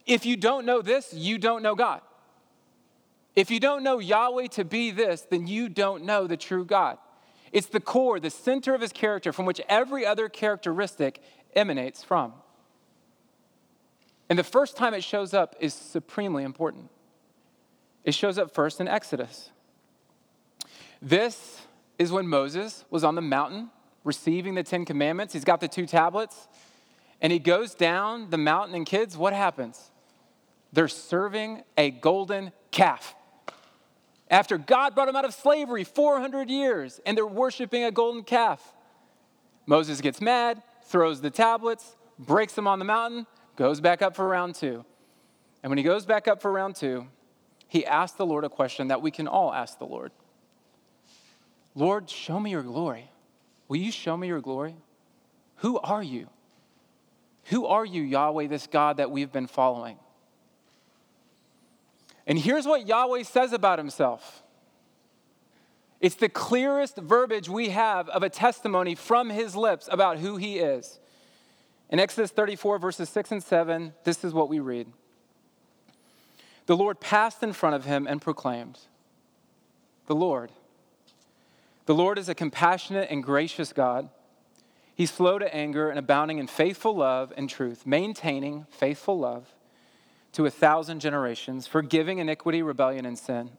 if 0.05 0.25
you 0.25 0.37
don't 0.37 0.65
know 0.65 0.81
this, 0.81 1.13
you 1.13 1.37
don't 1.37 1.61
know 1.61 1.75
God. 1.75 2.01
If 3.35 3.51
you 3.51 3.59
don't 3.59 3.83
know 3.83 3.99
Yahweh 3.99 4.47
to 4.47 4.63
be 4.63 4.91
this, 4.91 5.21
then 5.29 5.45
you 5.45 5.67
don't 5.67 6.05
know 6.05 6.25
the 6.25 6.37
true 6.37 6.63
God. 6.63 6.97
It's 7.51 7.67
the 7.67 7.81
core, 7.81 8.19
the 8.19 8.29
center 8.29 8.73
of 8.73 8.81
his 8.81 8.93
character 8.93 9.33
from 9.33 9.45
which 9.45 9.61
every 9.67 10.05
other 10.05 10.29
characteristic 10.29 11.21
emanates 11.53 12.01
from. 12.01 12.33
And 14.29 14.39
the 14.39 14.43
first 14.43 14.77
time 14.77 14.93
it 14.93 15.03
shows 15.03 15.33
up 15.33 15.55
is 15.59 15.73
supremely 15.73 16.43
important. 16.43 16.89
It 18.05 18.13
shows 18.13 18.37
up 18.37 18.53
first 18.53 18.79
in 18.79 18.87
Exodus. 18.87 19.51
This 21.01 21.61
is 21.99 22.11
when 22.11 22.27
Moses 22.27 22.85
was 22.89 23.03
on 23.03 23.15
the 23.15 23.21
mountain 23.21 23.69
receiving 24.05 24.55
the 24.55 24.63
Ten 24.63 24.85
Commandments. 24.85 25.33
He's 25.33 25.43
got 25.43 25.59
the 25.59 25.67
two 25.67 25.85
tablets. 25.85 26.47
And 27.21 27.33
he 27.33 27.39
goes 27.39 27.73
down 27.73 28.29
the 28.29 28.37
mountain, 28.37 28.75
and 28.75 28.85
kids, 28.85 29.17
what 29.17 29.33
happens? 29.33 29.91
They're 30.71 30.87
serving 30.87 31.63
a 31.77 31.91
golden 31.91 32.53
calf. 32.71 33.15
After 34.29 34.57
God 34.57 34.95
brought 34.95 35.05
them 35.05 35.15
out 35.15 35.25
of 35.25 35.33
slavery 35.33 35.83
400 35.83 36.49
years, 36.49 36.99
and 37.05 37.17
they're 37.17 37.25
worshiping 37.25 37.83
a 37.83 37.91
golden 37.91 38.23
calf. 38.23 38.73
Moses 39.65 40.01
gets 40.01 40.21
mad, 40.21 40.61
throws 40.83 41.21
the 41.21 41.29
tablets, 41.29 41.95
breaks 42.19 42.53
them 42.53 42.67
on 42.67 42.79
the 42.79 42.85
mountain, 42.85 43.25
goes 43.55 43.79
back 43.79 44.01
up 44.01 44.15
for 44.15 44.27
round 44.27 44.55
two. 44.55 44.85
And 45.63 45.71
when 45.71 45.77
he 45.77 45.83
goes 45.83 46.05
back 46.05 46.27
up 46.27 46.41
for 46.41 46.51
round 46.51 46.75
two, 46.75 47.07
he 47.67 47.85
asks 47.85 48.17
the 48.17 48.25
Lord 48.25 48.43
a 48.43 48.49
question 48.49 48.89
that 48.89 49.01
we 49.01 49.09
can 49.09 49.27
all 49.27 49.53
ask 49.53 49.79
the 49.79 49.85
Lord 49.85 50.11
Lord, 51.77 52.09
show 52.09 52.39
me 52.39 52.51
your 52.51 52.63
glory. 52.63 53.09
Will 53.67 53.77
you 53.77 53.91
show 53.91 54.15
me 54.15 54.27
your 54.27 54.41
glory? 54.41 54.75
Who 55.57 55.79
are 55.79 56.03
you? 56.03 56.29
Who 57.45 57.65
are 57.65 57.85
you, 57.85 58.01
Yahweh, 58.01 58.47
this 58.47 58.67
God 58.67 58.97
that 58.97 59.11
we've 59.11 59.31
been 59.31 59.47
following? 59.47 59.97
And 62.27 62.39
here's 62.39 62.65
what 62.65 62.87
Yahweh 62.87 63.23
says 63.23 63.53
about 63.53 63.79
himself 63.79 64.43
it's 66.01 66.15
the 66.15 66.29
clearest 66.29 66.97
verbiage 66.97 67.49
we 67.49 67.69
have 67.69 68.09
of 68.09 68.21
a 68.21 68.29
testimony 68.29 68.95
from 68.95 69.29
his 69.29 69.55
lips 69.55 69.87
about 69.91 70.19
who 70.19 70.37
he 70.37 70.59
is. 70.59 70.99
In 71.89 71.99
Exodus 71.99 72.31
34, 72.31 72.79
verses 72.79 73.09
6 73.09 73.31
and 73.31 73.43
7, 73.43 73.93
this 74.03 74.23
is 74.23 74.33
what 74.33 74.49
we 74.49 74.59
read 74.59 74.87
The 76.65 76.75
Lord 76.75 76.99
passed 76.99 77.43
in 77.43 77.53
front 77.53 77.75
of 77.75 77.85
him 77.85 78.07
and 78.07 78.21
proclaimed, 78.21 78.79
The 80.07 80.15
Lord 80.15 80.51
the 81.85 81.95
Lord 81.95 82.17
is 82.17 82.29
a 82.29 82.35
compassionate 82.35 83.09
and 83.09 83.23
gracious 83.23 83.73
God. 83.73 84.09
He's 84.95 85.11
slow 85.11 85.37
to 85.39 85.53
anger 85.53 85.89
and 85.89 85.99
abounding 85.99 86.39
in 86.39 86.47
faithful 86.47 86.95
love 86.95 87.33
and 87.35 87.49
truth, 87.49 87.85
maintaining 87.85 88.65
faithful 88.69 89.19
love 89.19 89.53
to 90.31 90.45
a 90.45 90.51
thousand 90.51 90.99
generations, 90.99 91.67
forgiving 91.67 92.19
iniquity, 92.19 92.61
rebellion, 92.61 93.05
and 93.05 93.17
sin. 93.17 93.51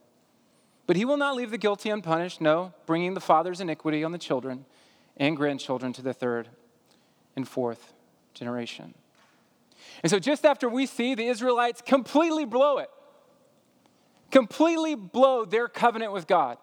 But 0.85 0.95
he 0.95 1.05
will 1.05 1.17
not 1.17 1.35
leave 1.35 1.51
the 1.51 1.57
guilty 1.57 1.89
unpunished, 1.89 2.41
no, 2.41 2.73
bringing 2.85 3.13
the 3.13 3.19
father's 3.19 3.59
iniquity 3.59 4.03
on 4.03 4.11
the 4.11 4.17
children 4.17 4.65
and 5.17 5.35
grandchildren 5.35 5.93
to 5.93 6.01
the 6.01 6.13
third 6.13 6.49
and 7.35 7.47
fourth 7.47 7.93
generation. 8.33 8.93
And 10.03 10.09
so, 10.09 10.19
just 10.19 10.45
after 10.45 10.69
we 10.69 10.85
see 10.85 11.15
the 11.15 11.27
Israelites 11.27 11.81
completely 11.81 12.45
blow 12.45 12.77
it, 12.77 12.89
completely 14.31 14.95
blow 14.95 15.45
their 15.45 15.67
covenant 15.67 16.13
with 16.13 16.27
God, 16.27 16.57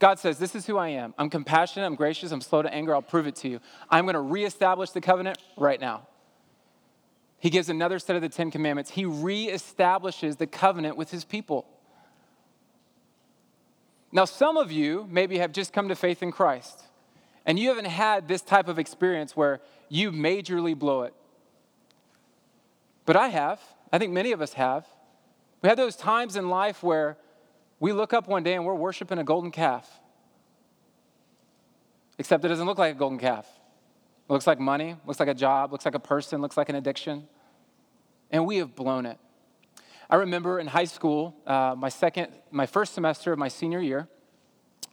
God 0.00 0.18
says, 0.18 0.38
This 0.38 0.56
is 0.56 0.66
who 0.66 0.76
I 0.76 0.88
am. 0.88 1.14
I'm 1.16 1.30
compassionate, 1.30 1.86
I'm 1.86 1.94
gracious, 1.94 2.32
I'm 2.32 2.40
slow 2.40 2.62
to 2.62 2.74
anger, 2.74 2.94
I'll 2.94 3.02
prove 3.02 3.28
it 3.28 3.36
to 3.36 3.48
you. 3.48 3.60
I'm 3.88 4.06
going 4.06 4.14
to 4.14 4.20
reestablish 4.20 4.90
the 4.90 5.00
covenant 5.00 5.38
right 5.56 5.80
now. 5.80 6.08
He 7.38 7.50
gives 7.50 7.68
another 7.68 7.98
set 7.98 8.16
of 8.16 8.22
the 8.22 8.28
Ten 8.28 8.50
Commandments. 8.50 8.90
He 8.90 9.04
reestablishes 9.04 10.38
the 10.38 10.46
covenant 10.46 10.96
with 10.96 11.10
his 11.10 11.24
people. 11.24 11.66
Now, 14.12 14.24
some 14.24 14.56
of 14.56 14.72
you 14.72 15.06
maybe 15.08 15.38
have 15.38 15.52
just 15.52 15.72
come 15.72 15.88
to 15.88 15.94
faith 15.94 16.22
in 16.22 16.32
Christ. 16.32 16.82
and 17.46 17.58
you 17.58 17.68
haven't 17.68 17.86
had 17.86 18.28
this 18.28 18.42
type 18.42 18.68
of 18.68 18.78
experience 18.78 19.36
where 19.36 19.60
you 19.88 20.12
majorly 20.12 20.78
blow 20.78 21.02
it. 21.02 21.14
But 23.06 23.16
I 23.16 23.28
have. 23.28 23.60
I 23.92 23.98
think 23.98 24.12
many 24.12 24.32
of 24.32 24.40
us 24.40 24.52
have. 24.54 24.86
We 25.62 25.68
have 25.68 25.78
those 25.78 25.96
times 25.96 26.36
in 26.36 26.48
life 26.48 26.82
where 26.82 27.16
we 27.80 27.92
look 27.92 28.12
up 28.12 28.28
one 28.28 28.42
day 28.42 28.54
and 28.54 28.64
we're 28.64 28.74
worshiping 28.74 29.18
a 29.18 29.24
golden 29.24 29.50
calf. 29.50 29.90
Except 32.18 32.44
it 32.44 32.48
doesn't 32.48 32.66
look 32.66 32.78
like 32.78 32.94
a 32.94 32.98
golden 32.98 33.18
calf. 33.18 33.46
It 34.28 34.32
looks 34.32 34.46
like 34.46 34.60
money, 34.60 34.96
looks 35.06 35.18
like 35.18 35.30
a 35.30 35.34
job, 35.34 35.72
looks 35.72 35.86
like 35.86 35.94
a 35.94 36.00
person, 36.00 36.42
looks 36.42 36.58
like 36.58 36.68
an 36.68 36.74
addiction. 36.74 37.26
And 38.30 38.46
we 38.46 38.58
have 38.58 38.76
blown 38.76 39.06
it. 39.06 39.18
I 40.10 40.16
remember 40.16 40.58
in 40.60 40.66
high 40.66 40.84
school, 40.84 41.34
uh, 41.46 41.74
my 41.76 41.88
second, 41.88 42.28
my 42.50 42.66
first 42.66 42.94
semester 42.94 43.32
of 43.32 43.38
my 43.38 43.48
senior 43.48 43.80
year, 43.80 44.08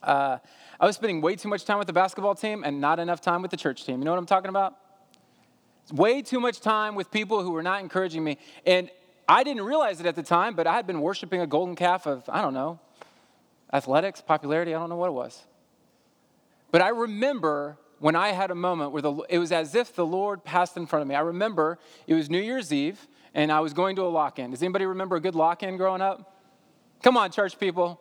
uh, 0.01 0.37
I 0.79 0.85
was 0.85 0.95
spending 0.95 1.21
way 1.21 1.35
too 1.35 1.49
much 1.49 1.65
time 1.65 1.79
with 1.79 1.87
the 1.87 1.93
basketball 1.93 2.35
team 2.35 2.63
and 2.63 2.79
not 2.79 2.99
enough 2.99 3.19
time 3.19 3.41
with 3.41 3.51
the 3.51 3.57
church 3.57 3.83
team. 3.83 3.99
You 3.99 4.05
know 4.05 4.11
what 4.11 4.19
I'm 4.19 4.25
talking 4.25 4.49
about? 4.49 4.75
Way 5.91 6.21
too 6.21 6.39
much 6.39 6.61
time 6.61 6.95
with 6.95 7.11
people 7.11 7.41
who 7.41 7.51
were 7.51 7.63
not 7.63 7.81
encouraging 7.81 8.23
me. 8.23 8.37
And 8.65 8.89
I 9.27 9.43
didn't 9.43 9.63
realize 9.63 9.99
it 9.99 10.05
at 10.05 10.15
the 10.15 10.23
time, 10.23 10.55
but 10.55 10.67
I 10.67 10.73
had 10.73 10.87
been 10.87 11.01
worshiping 11.01 11.41
a 11.41 11.47
golden 11.47 11.75
calf 11.75 12.05
of, 12.05 12.23
I 12.29 12.41
don't 12.41 12.53
know, 12.53 12.79
athletics, 13.73 14.21
popularity, 14.21 14.73
I 14.73 14.79
don't 14.79 14.89
know 14.89 14.95
what 14.95 15.09
it 15.09 15.13
was. 15.13 15.43
But 16.71 16.81
I 16.81 16.89
remember 16.89 17.77
when 17.99 18.15
I 18.15 18.29
had 18.29 18.51
a 18.51 18.55
moment 18.55 18.91
where 18.91 19.01
the, 19.01 19.13
it 19.29 19.39
was 19.39 19.51
as 19.51 19.75
if 19.75 19.95
the 19.95 20.05
Lord 20.05 20.43
passed 20.43 20.77
in 20.77 20.85
front 20.85 21.01
of 21.01 21.07
me. 21.07 21.15
I 21.15 21.21
remember 21.21 21.79
it 22.05 22.13
was 22.13 22.29
New 22.29 22.39
Year's 22.39 22.71
Eve 22.71 23.07
and 23.33 23.51
I 23.51 23.59
was 23.59 23.73
going 23.73 23.95
to 23.97 24.03
a 24.03 24.07
lock 24.07 24.39
in. 24.39 24.51
Does 24.51 24.61
anybody 24.61 24.85
remember 24.85 25.15
a 25.15 25.19
good 25.19 25.35
lock 25.35 25.63
in 25.63 25.77
growing 25.77 26.01
up? 26.01 26.35
Come 27.03 27.17
on, 27.17 27.31
church 27.31 27.59
people. 27.59 27.99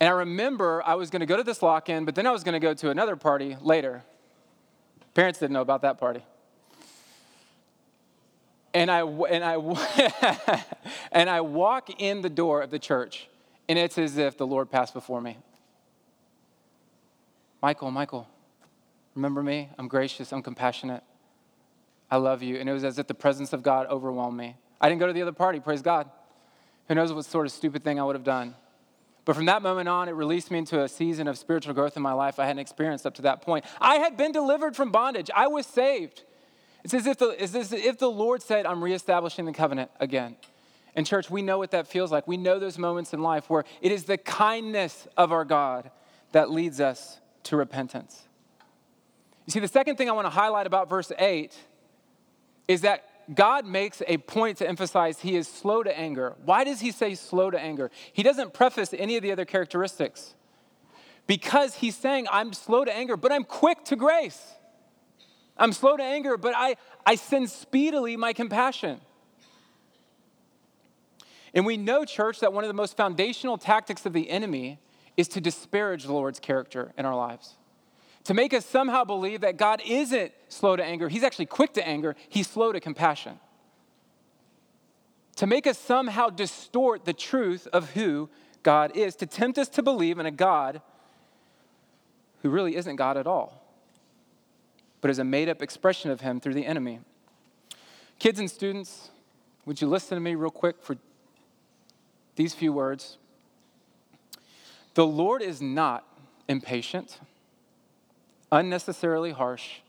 And 0.00 0.08
I 0.08 0.12
remember 0.12 0.82
I 0.86 0.94
was 0.94 1.10
going 1.10 1.20
to 1.20 1.26
go 1.26 1.36
to 1.36 1.42
this 1.42 1.62
lock 1.62 1.88
in, 1.88 2.04
but 2.04 2.14
then 2.14 2.26
I 2.26 2.30
was 2.30 2.42
going 2.42 2.54
to 2.54 2.60
go 2.60 2.72
to 2.72 2.90
another 2.90 3.16
party 3.16 3.56
later. 3.60 4.02
Parents 5.14 5.38
didn't 5.38 5.52
know 5.52 5.60
about 5.60 5.82
that 5.82 5.98
party. 5.98 6.22
And 8.72 8.90
I, 8.90 9.00
and 9.02 9.44
I, 9.44 10.64
and 11.12 11.28
I 11.28 11.40
walk 11.40 12.00
in 12.00 12.22
the 12.22 12.30
door 12.30 12.62
of 12.62 12.70
the 12.70 12.78
church, 12.78 13.28
and 13.68 13.78
it's 13.78 13.98
as 13.98 14.16
if 14.16 14.36
the 14.36 14.46
Lord 14.46 14.70
passed 14.70 14.94
before 14.94 15.20
me. 15.20 15.38
Michael, 17.62 17.90
Michael, 17.90 18.28
remember 19.14 19.42
me? 19.42 19.68
I'm 19.78 19.88
gracious, 19.88 20.32
I'm 20.32 20.42
compassionate. 20.42 21.02
I 22.10 22.16
love 22.16 22.42
you. 22.42 22.56
And 22.56 22.68
it 22.68 22.72
was 22.72 22.84
as 22.84 22.98
if 22.98 23.06
the 23.06 23.14
presence 23.14 23.52
of 23.52 23.62
God 23.62 23.86
overwhelmed 23.88 24.36
me. 24.36 24.56
I 24.80 24.88
didn't 24.88 25.00
go 25.00 25.06
to 25.06 25.12
the 25.12 25.22
other 25.22 25.32
party, 25.32 25.60
praise 25.60 25.82
God. 25.82 26.10
Who 26.88 26.94
knows 26.94 27.12
what 27.12 27.24
sort 27.24 27.46
of 27.46 27.52
stupid 27.52 27.84
thing 27.84 28.00
I 28.00 28.04
would 28.04 28.16
have 28.16 28.24
done. 28.24 28.54
But 29.24 29.36
from 29.36 29.44
that 29.46 29.62
moment 29.62 29.88
on, 29.88 30.08
it 30.08 30.12
released 30.12 30.50
me 30.50 30.58
into 30.58 30.82
a 30.82 30.88
season 30.88 31.28
of 31.28 31.38
spiritual 31.38 31.74
growth 31.74 31.96
in 31.96 32.02
my 32.02 32.12
life 32.12 32.38
I 32.38 32.46
hadn't 32.46 32.60
experienced 32.60 33.06
up 33.06 33.14
to 33.16 33.22
that 33.22 33.42
point. 33.42 33.64
I 33.80 33.96
had 33.96 34.16
been 34.16 34.32
delivered 34.32 34.74
from 34.74 34.90
bondage, 34.90 35.30
I 35.34 35.46
was 35.46 35.66
saved. 35.66 36.24
It's 36.84 36.94
as 36.94 37.06
if 37.06 37.18
the, 37.18 37.42
it's 37.42 37.54
as 37.54 37.72
if 37.72 37.98
the 37.98 38.10
Lord 38.10 38.42
said, 38.42 38.66
I'm 38.66 38.82
reestablishing 38.82 39.44
the 39.44 39.52
covenant 39.52 39.90
again. 40.00 40.36
And, 40.94 41.06
church, 41.06 41.30
we 41.30 41.42
know 41.42 41.58
what 41.58 41.70
that 41.70 41.86
feels 41.86 42.10
like. 42.10 42.26
We 42.26 42.36
know 42.36 42.58
those 42.58 42.78
moments 42.78 43.12
in 43.12 43.22
life 43.22 43.48
where 43.48 43.64
it 43.80 43.92
is 43.92 44.04
the 44.04 44.18
kindness 44.18 45.06
of 45.16 45.30
our 45.30 45.44
God 45.44 45.90
that 46.32 46.50
leads 46.50 46.80
us 46.80 47.20
to 47.44 47.56
repentance. 47.56 48.26
You 49.46 49.52
see, 49.52 49.60
the 49.60 49.68
second 49.68 49.96
thing 49.96 50.08
I 50.08 50.12
want 50.12 50.26
to 50.26 50.30
highlight 50.30 50.66
about 50.66 50.88
verse 50.88 51.12
8 51.16 51.56
is 52.68 52.82
that 52.82 53.04
God 53.34 53.66
makes 53.66 54.02
a 54.06 54.18
point 54.18 54.58
to 54.58 54.68
emphasize 54.68 55.20
he 55.20 55.36
is 55.36 55.46
slow 55.46 55.82
to 55.82 55.96
anger. 55.96 56.34
Why 56.44 56.64
does 56.64 56.80
he 56.80 56.90
say 56.90 57.14
slow 57.14 57.50
to 57.50 57.58
anger? 57.58 57.90
He 58.12 58.22
doesn't 58.22 58.52
preface 58.52 58.92
any 58.96 59.16
of 59.16 59.22
the 59.22 59.32
other 59.32 59.44
characteristics. 59.44 60.34
Because 61.26 61.76
he's 61.76 61.96
saying, 61.96 62.26
I'm 62.30 62.52
slow 62.52 62.84
to 62.84 62.92
anger, 62.92 63.16
but 63.16 63.30
I'm 63.30 63.44
quick 63.44 63.84
to 63.86 63.96
grace. 63.96 64.40
I'm 65.60 65.72
slow 65.72 65.96
to 65.96 66.02
anger, 66.02 66.36
but 66.38 66.54
I, 66.56 66.76
I 67.06 67.14
send 67.14 67.50
speedily 67.50 68.16
my 68.16 68.32
compassion. 68.32 69.00
And 71.52 71.66
we 71.66 71.76
know, 71.76 72.04
church, 72.04 72.40
that 72.40 72.52
one 72.52 72.64
of 72.64 72.68
the 72.68 72.74
most 72.74 72.96
foundational 72.96 73.58
tactics 73.58 74.06
of 74.06 74.12
the 74.12 74.30
enemy 74.30 74.78
is 75.16 75.28
to 75.28 75.40
disparage 75.40 76.04
the 76.04 76.12
Lord's 76.12 76.40
character 76.40 76.92
in 76.96 77.04
our 77.04 77.14
lives. 77.14 77.56
To 78.24 78.34
make 78.34 78.54
us 78.54 78.64
somehow 78.64 79.04
believe 79.04 79.42
that 79.42 79.56
God 79.56 79.82
isn't 79.86 80.32
slow 80.48 80.76
to 80.76 80.84
anger, 80.84 81.08
He's 81.08 81.24
actually 81.24 81.46
quick 81.46 81.74
to 81.74 81.86
anger, 81.86 82.16
He's 82.28 82.46
slow 82.46 82.72
to 82.72 82.80
compassion. 82.80 83.38
To 85.36 85.46
make 85.46 85.66
us 85.66 85.78
somehow 85.78 86.28
distort 86.30 87.04
the 87.04 87.12
truth 87.12 87.66
of 87.72 87.90
who 87.92 88.30
God 88.62 88.96
is, 88.96 89.16
to 89.16 89.26
tempt 89.26 89.58
us 89.58 89.68
to 89.70 89.82
believe 89.82 90.18
in 90.18 90.26
a 90.26 90.30
God 90.30 90.82
who 92.42 92.50
really 92.50 92.76
isn't 92.76 92.96
God 92.96 93.16
at 93.16 93.26
all, 93.26 93.59
but 95.00 95.10
is 95.10 95.18
a 95.18 95.24
made 95.24 95.48
up 95.48 95.62
expression 95.62 96.10
of 96.10 96.20
Him 96.20 96.40
through 96.40 96.54
the 96.54 96.66
enemy. 96.66 97.00
Kids 98.18 98.38
and 98.38 98.50
students, 98.50 99.10
would 99.64 99.80
you 99.80 99.86
listen 99.86 100.16
to 100.16 100.20
me 100.20 100.34
real 100.34 100.50
quick 100.50 100.76
for 100.82 100.96
these 102.36 102.54
few 102.54 102.72
words? 102.72 103.18
The 104.94 105.06
Lord 105.06 105.42
is 105.42 105.62
not 105.62 106.04
impatient, 106.48 107.20
unnecessarily 108.50 109.30
harsh, 109.30 109.80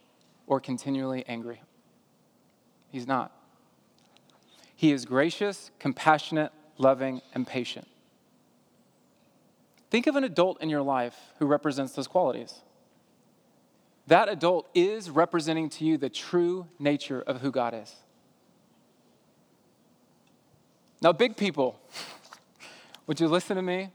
or 0.47 0.59
continually 0.59 1.25
angry. 1.27 1.61
He's 2.91 3.07
not. 3.07 3.31
He 4.75 4.91
is 4.91 5.05
gracious, 5.05 5.71
compassionate, 5.79 6.51
loving, 6.77 7.21
and 7.33 7.45
patient. 7.45 7.87
Think 9.89 10.07
of 10.07 10.15
an 10.15 10.23
adult 10.23 10.61
in 10.61 10.69
your 10.69 10.81
life 10.81 11.15
who 11.39 11.45
represents 11.45 11.93
those 11.93 12.07
qualities. 12.07 12.61
That 14.11 14.27
adult 14.27 14.67
is 14.73 15.09
representing 15.09 15.69
to 15.69 15.85
you 15.85 15.97
the 15.97 16.09
true 16.09 16.67
nature 16.77 17.21
of 17.21 17.39
who 17.39 17.49
God 17.49 17.73
is. 17.73 17.95
Now, 21.01 21.13
big 21.13 21.37
people, 21.37 21.79
would 23.07 23.21
you 23.21 23.29
listen 23.29 23.55
to 23.55 23.61
me? 23.61 23.91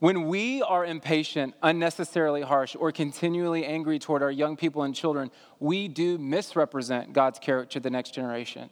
When 0.00 0.26
we 0.26 0.60
are 0.60 0.84
impatient, 0.84 1.54
unnecessarily 1.62 2.42
harsh, 2.42 2.74
or 2.76 2.90
continually 2.90 3.64
angry 3.64 4.00
toward 4.00 4.24
our 4.24 4.30
young 4.32 4.56
people 4.56 4.82
and 4.82 4.92
children, 4.92 5.30
we 5.60 5.86
do 5.86 6.18
misrepresent 6.18 7.12
God's 7.12 7.38
character 7.38 7.74
to 7.74 7.80
the 7.80 7.90
next 7.90 8.12
generation. 8.12 8.70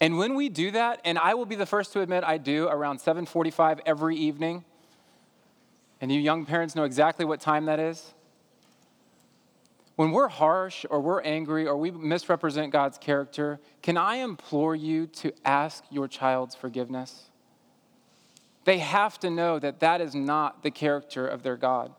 And 0.00 0.18
when 0.18 0.34
we 0.34 0.48
do 0.48 0.72
that, 0.72 1.00
and 1.04 1.16
I 1.16 1.34
will 1.34 1.46
be 1.46 1.54
the 1.54 1.64
first 1.64 1.92
to 1.92 2.00
admit 2.00 2.24
I 2.24 2.38
do 2.38 2.66
around 2.66 2.98
7:45 2.98 3.78
every 3.86 4.16
evening, 4.16 4.64
and 6.00 6.10
you 6.10 6.18
young 6.18 6.44
parents 6.44 6.74
know 6.74 6.82
exactly 6.82 7.24
what 7.24 7.40
time 7.40 7.66
that 7.66 7.78
is. 7.78 8.14
When 9.98 10.12
we're 10.12 10.28
harsh 10.28 10.86
or 10.90 11.00
we're 11.00 11.22
angry 11.22 11.66
or 11.66 11.76
we 11.76 11.90
misrepresent 11.90 12.70
God's 12.70 12.98
character, 12.98 13.58
can 13.82 13.96
I 13.96 14.18
implore 14.18 14.76
you 14.76 15.08
to 15.08 15.32
ask 15.44 15.82
your 15.90 16.06
child's 16.06 16.54
forgiveness? 16.54 17.30
They 18.62 18.78
have 18.78 19.18
to 19.18 19.28
know 19.28 19.58
that 19.58 19.80
that 19.80 20.00
is 20.00 20.14
not 20.14 20.62
the 20.62 20.70
character 20.70 21.26
of 21.26 21.42
their 21.42 21.56
God. 21.56 21.92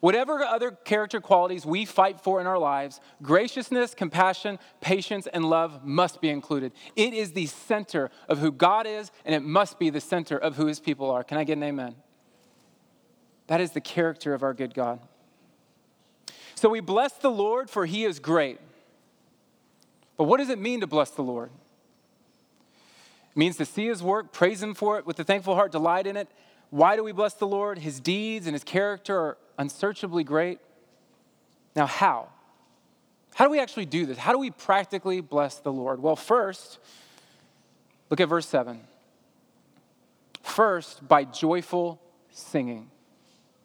Whatever 0.00 0.44
other 0.44 0.72
character 0.72 1.22
qualities 1.22 1.64
we 1.64 1.86
fight 1.86 2.20
for 2.20 2.38
in 2.38 2.46
our 2.46 2.58
lives, 2.58 3.00
graciousness, 3.22 3.94
compassion, 3.94 4.58
patience, 4.82 5.26
and 5.26 5.46
love 5.46 5.86
must 5.86 6.20
be 6.20 6.28
included. 6.28 6.72
It 6.96 7.14
is 7.14 7.32
the 7.32 7.46
center 7.46 8.10
of 8.28 8.40
who 8.40 8.52
God 8.52 8.86
is, 8.86 9.10
and 9.24 9.34
it 9.34 9.40
must 9.40 9.78
be 9.78 9.88
the 9.88 10.02
center 10.02 10.36
of 10.36 10.56
who 10.56 10.66
his 10.66 10.80
people 10.80 11.10
are. 11.10 11.24
Can 11.24 11.38
I 11.38 11.44
get 11.44 11.56
an 11.56 11.62
amen? 11.62 11.94
That 13.46 13.62
is 13.62 13.70
the 13.70 13.80
character 13.80 14.34
of 14.34 14.42
our 14.42 14.52
good 14.52 14.74
God. 14.74 15.00
So 16.60 16.68
we 16.68 16.80
bless 16.80 17.14
the 17.14 17.30
Lord, 17.30 17.70
for 17.70 17.86
he 17.86 18.04
is 18.04 18.18
great. 18.18 18.58
But 20.18 20.24
what 20.24 20.36
does 20.36 20.50
it 20.50 20.58
mean 20.58 20.82
to 20.82 20.86
bless 20.86 21.08
the 21.10 21.22
Lord? 21.22 21.48
It 23.30 23.36
means 23.38 23.56
to 23.56 23.64
see 23.64 23.86
his 23.86 24.02
work, 24.02 24.30
praise 24.30 24.62
him 24.62 24.74
for 24.74 24.98
it 24.98 25.06
with 25.06 25.18
a 25.18 25.24
thankful 25.24 25.54
heart, 25.54 25.72
delight 25.72 26.06
in 26.06 26.18
it. 26.18 26.28
Why 26.68 26.96
do 26.96 27.02
we 27.02 27.12
bless 27.12 27.32
the 27.32 27.46
Lord? 27.46 27.78
His 27.78 27.98
deeds 27.98 28.46
and 28.46 28.54
his 28.54 28.62
character 28.62 29.18
are 29.18 29.38
unsearchably 29.56 30.22
great. 30.22 30.58
Now, 31.74 31.86
how? 31.86 32.28
How 33.34 33.46
do 33.46 33.50
we 33.50 33.58
actually 33.58 33.86
do 33.86 34.04
this? 34.04 34.18
How 34.18 34.32
do 34.32 34.38
we 34.38 34.50
practically 34.50 35.22
bless 35.22 35.60
the 35.60 35.72
Lord? 35.72 36.02
Well, 36.02 36.14
first, 36.14 36.78
look 38.10 38.20
at 38.20 38.28
verse 38.28 38.46
7. 38.46 38.80
First, 40.42 41.08
by 41.08 41.24
joyful 41.24 42.02
singing. 42.30 42.90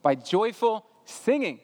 By 0.02 0.16
joyful 0.16 0.86
singing. 1.04 1.60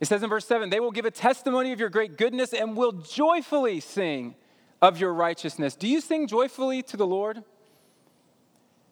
It 0.00 0.06
says 0.06 0.22
in 0.22 0.28
verse 0.28 0.46
7 0.46 0.70
they 0.70 0.80
will 0.80 0.90
give 0.90 1.04
a 1.04 1.10
testimony 1.10 1.72
of 1.72 1.80
your 1.80 1.88
great 1.88 2.16
goodness 2.16 2.52
and 2.52 2.76
will 2.76 2.92
joyfully 2.92 3.80
sing 3.80 4.34
of 4.82 4.98
your 4.98 5.12
righteousness. 5.12 5.74
Do 5.74 5.88
you 5.88 6.00
sing 6.00 6.26
joyfully 6.26 6.82
to 6.84 6.96
the 6.96 7.06
Lord? 7.06 7.42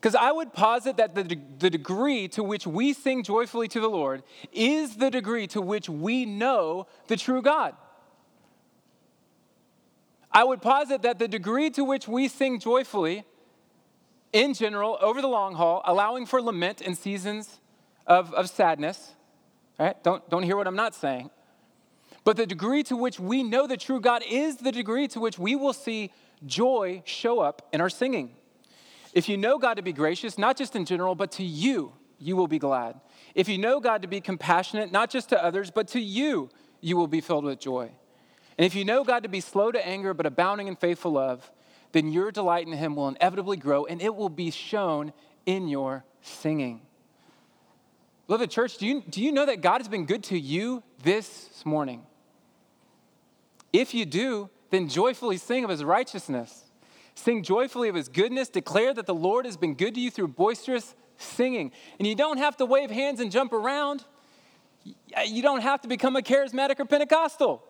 Because 0.01 0.15
I 0.15 0.33
would 0.33 0.53
posit 0.53 0.99
that 0.99 1.15
the, 1.15 1.39
the 1.59 1.71
degree 1.71 2.29
to 2.29 2.45
which 2.45 2.67
we 2.67 2.93
sing 2.93 3.23
joyfully 3.23 3.69
to 3.69 3.81
the 3.81 3.89
Lord 3.89 4.23
is 4.53 4.97
the 4.97 5.11
degree 5.11 5.47
to 5.49 5.63
which 5.63 5.89
we 5.89 6.27
know 6.27 6.87
the 7.07 7.17
true 7.17 7.41
God. 7.41 7.75
I 10.31 10.45
would 10.45 10.61
posit 10.61 11.03
that 11.03 11.19
the 11.19 11.29
degree 11.29 11.71
to 11.71 11.85
which 11.85 12.09
we 12.09 12.29
sing 12.29 12.59
joyfully, 12.59 13.25
in 14.33 14.53
general, 14.53 14.99
over 15.01 15.23
the 15.23 15.29
long 15.29 15.55
haul, 15.55 15.81
allowing 15.85 16.27
for 16.27 16.43
lament 16.43 16.83
in 16.83 16.97
seasons 16.97 17.61
of, 18.07 18.35
of 18.35 18.51
sadness, 18.51 19.15
right? 19.79 20.03
Don't, 20.03 20.29
don't 20.31 20.43
hear 20.43 20.57
what 20.57 20.67
I'm 20.67 20.77
not 20.77 20.95
saying. 20.95 21.31
But 22.25 22.37
the 22.37 22.47
degree 22.47 22.83
to 22.85 22.97
which 22.97 23.21
we 23.21 23.43
know 23.43 23.67
the 23.67 23.77
true 23.77 24.01
God 24.01 24.23
is 24.29 24.57
the 24.57 24.73
degree 24.73 25.09
to 25.09 25.21
which 25.21 25.39
we 25.39 25.57
will 25.57 25.73
see 25.73 26.11
joy 26.47 27.03
show 27.05 27.41
up 27.41 27.69
in 27.73 27.81
our 27.81 27.91
singing. 27.91 28.31
If 29.13 29.29
you 29.29 29.37
know 29.37 29.59
God 29.59 29.75
to 29.75 29.83
be 29.83 29.93
gracious, 29.93 30.39
not 30.39 30.57
just 30.57 30.75
in 30.75 30.85
general, 30.85 31.15
but 31.15 31.33
to 31.33 31.45
you, 31.45 31.93
you 32.19 32.35
will 32.35 32.49
be 32.49 32.59
glad. 32.59 33.01
If 33.35 33.49
you 33.49 33.59
know 33.59 33.79
God 33.79 34.03
to 34.03 34.09
be 34.09 34.21
compassionate, 34.21 34.91
not 34.91 35.11
just 35.11 35.29
to 35.29 35.43
others, 35.43 35.71
but 35.71 35.89
to 35.89 36.01
you, 36.01 36.51
you 36.81 36.97
will 36.97 37.07
be 37.07 37.21
filled 37.21 37.45
with 37.45 37.61
joy. 37.61 37.91
And 38.57 38.65
if 38.65 38.75
you 38.75 38.85
know 38.85 39.05
God 39.05 39.23
to 39.25 39.29
be 39.29 39.41
slow 39.41 39.73
to 39.73 39.87
anger, 39.87 40.15
but 40.15 40.27
abounding 40.27 40.69
in 40.69 40.77
faithful 40.77 41.13
love, 41.13 41.51
then 41.93 42.13
your 42.13 42.31
delight 42.31 42.67
in 42.67 42.73
Him 42.73 42.97
will 42.97 43.09
inevitably 43.09 43.57
grow 43.57 43.85
and 43.85 44.01
it 44.01 44.15
will 44.15 44.29
be 44.29 44.51
shown 44.51 45.13
in 45.47 45.69
your 45.69 46.05
singing. 46.23 46.83
Beloved 48.27 48.51
church, 48.51 48.79
do 48.79 48.87
you, 48.87 49.03
do 49.09 49.23
you 49.23 49.33
know 49.33 49.47
that 49.47 49.61
God 49.61 49.81
has 49.81 49.89
been 49.89 50.07
good 50.07 50.25
to 50.25 50.39
you 50.39 50.83
this 51.03 51.63
morning? 51.65 52.07
If 53.73 53.93
you 53.93 54.07
do, 54.07 54.49
then 54.71 54.89
joyfully 54.89 55.37
sing 55.37 55.65
of 55.65 55.71
his 55.71 55.85
righteousness. 55.85 56.65
Sing 57.15 57.43
joyfully 57.43 57.89
of 57.89 57.95
his 57.95 58.09
goodness. 58.09 58.49
Declare 58.49 58.95
that 58.95 59.07
the 59.07 59.15
Lord 59.15 59.45
has 59.45 59.57
been 59.57 59.75
good 59.75 59.95
to 59.95 60.01
you 60.01 60.11
through 60.11 60.29
boisterous 60.29 60.95
singing. 61.17 61.71
And 61.99 62.09
you 62.09 62.15
don't 62.15 62.39
have 62.39 62.57
to 62.59 62.67
wave 62.67 62.91
hands 62.91 63.21
and 63.21 63.31
jump 63.31 63.53
around. 63.53 64.05
You 65.27 65.43
don't 65.43 65.61
have 65.61 65.83
to 65.83 65.89
become 65.89 66.17
a 66.17 66.23
charismatic 66.23 66.81
or 66.81 66.85
Pentecostal 66.87 67.63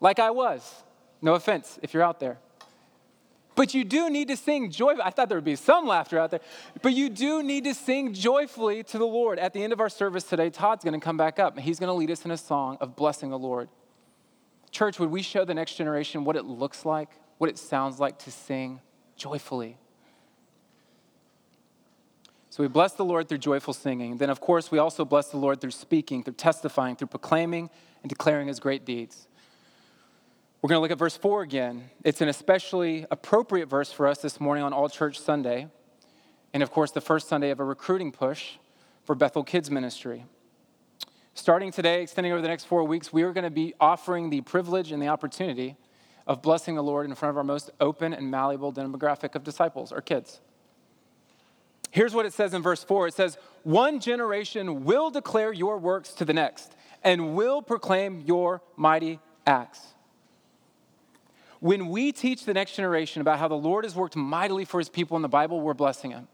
like 0.00 0.18
I 0.18 0.30
was. 0.30 0.84
No 1.22 1.34
offense 1.34 1.78
if 1.82 1.94
you're 1.94 2.02
out 2.02 2.20
there. 2.20 2.38
But 3.56 3.72
you 3.72 3.84
do 3.84 4.10
need 4.10 4.28
to 4.28 4.36
sing 4.36 4.70
joyfully. 4.70 5.04
I 5.04 5.10
thought 5.10 5.28
there 5.28 5.38
would 5.38 5.44
be 5.44 5.56
some 5.56 5.86
laughter 5.86 6.18
out 6.18 6.30
there. 6.30 6.40
But 6.82 6.92
you 6.92 7.08
do 7.08 7.42
need 7.42 7.64
to 7.64 7.74
sing 7.74 8.12
joyfully 8.12 8.82
to 8.84 8.98
the 8.98 9.06
Lord. 9.06 9.38
At 9.38 9.52
the 9.52 9.62
end 9.62 9.72
of 9.72 9.80
our 9.80 9.88
service 9.88 10.24
today, 10.24 10.50
Todd's 10.50 10.84
going 10.84 10.98
to 10.98 11.04
come 11.04 11.16
back 11.16 11.38
up 11.38 11.58
he's 11.58 11.78
going 11.78 11.88
to 11.88 11.94
lead 11.94 12.10
us 12.10 12.24
in 12.24 12.30
a 12.30 12.36
song 12.36 12.78
of 12.80 12.96
blessing 12.96 13.30
the 13.30 13.38
Lord. 13.38 13.68
Church, 14.70 14.98
would 14.98 15.10
we 15.10 15.22
show 15.22 15.44
the 15.44 15.54
next 15.54 15.74
generation 15.76 16.24
what 16.24 16.34
it 16.34 16.44
looks 16.44 16.84
like, 16.84 17.08
what 17.38 17.48
it 17.48 17.58
sounds 17.58 18.00
like 18.00 18.18
to 18.20 18.30
sing 18.32 18.80
joyfully? 19.16 19.78
So 22.50 22.62
we 22.62 22.68
bless 22.68 22.92
the 22.92 23.04
Lord 23.04 23.28
through 23.28 23.38
joyful 23.38 23.74
singing. 23.74 24.18
Then, 24.18 24.30
of 24.30 24.40
course, 24.40 24.70
we 24.70 24.78
also 24.78 25.04
bless 25.04 25.28
the 25.28 25.36
Lord 25.36 25.60
through 25.60 25.72
speaking, 25.72 26.22
through 26.22 26.34
testifying, 26.34 26.94
through 26.96 27.08
proclaiming 27.08 27.70
and 28.02 28.08
declaring 28.08 28.48
his 28.48 28.60
great 28.60 28.84
deeds. 28.84 29.26
We're 30.64 30.68
going 30.68 30.78
to 30.78 30.80
look 30.80 30.92
at 30.92 30.98
verse 30.98 31.18
4 31.18 31.42
again. 31.42 31.90
It's 32.04 32.22
an 32.22 32.30
especially 32.30 33.04
appropriate 33.10 33.68
verse 33.68 33.92
for 33.92 34.06
us 34.06 34.16
this 34.22 34.40
morning 34.40 34.64
on 34.64 34.72
All 34.72 34.88
Church 34.88 35.20
Sunday. 35.20 35.66
And 36.54 36.62
of 36.62 36.70
course, 36.70 36.90
the 36.90 37.02
first 37.02 37.28
Sunday 37.28 37.50
of 37.50 37.60
a 37.60 37.64
recruiting 37.64 38.10
push 38.10 38.52
for 39.04 39.14
Bethel 39.14 39.44
Kids 39.44 39.70
Ministry. 39.70 40.24
Starting 41.34 41.70
today, 41.70 42.02
extending 42.02 42.32
over 42.32 42.40
the 42.40 42.48
next 42.48 42.64
four 42.64 42.82
weeks, 42.82 43.12
we 43.12 43.24
are 43.24 43.34
going 43.34 43.44
to 43.44 43.50
be 43.50 43.74
offering 43.78 44.30
the 44.30 44.40
privilege 44.40 44.90
and 44.90 45.02
the 45.02 45.08
opportunity 45.08 45.76
of 46.26 46.40
blessing 46.40 46.76
the 46.76 46.82
Lord 46.82 47.04
in 47.04 47.14
front 47.14 47.28
of 47.28 47.36
our 47.36 47.44
most 47.44 47.70
open 47.78 48.14
and 48.14 48.30
malleable 48.30 48.72
demographic 48.72 49.34
of 49.34 49.44
disciples, 49.44 49.92
our 49.92 50.00
kids. 50.00 50.40
Here's 51.90 52.14
what 52.14 52.24
it 52.24 52.32
says 52.32 52.54
in 52.54 52.62
verse 52.62 52.82
4 52.82 53.08
it 53.08 53.12
says, 53.12 53.36
One 53.64 54.00
generation 54.00 54.84
will 54.84 55.10
declare 55.10 55.52
your 55.52 55.76
works 55.76 56.14
to 56.14 56.24
the 56.24 56.32
next 56.32 56.74
and 57.02 57.34
will 57.34 57.60
proclaim 57.60 58.22
your 58.22 58.62
mighty 58.78 59.20
acts. 59.46 59.93
When 61.64 61.88
we 61.88 62.12
teach 62.12 62.44
the 62.44 62.52
next 62.52 62.76
generation 62.76 63.22
about 63.22 63.38
how 63.38 63.48
the 63.48 63.54
Lord 63.54 63.86
has 63.86 63.94
worked 63.94 64.16
mightily 64.16 64.66
for 64.66 64.78
his 64.78 64.90
people 64.90 65.16
in 65.16 65.22
the 65.22 65.30
Bible, 65.30 65.62
we're 65.62 65.72
blessing 65.72 66.10
him. 66.10 66.28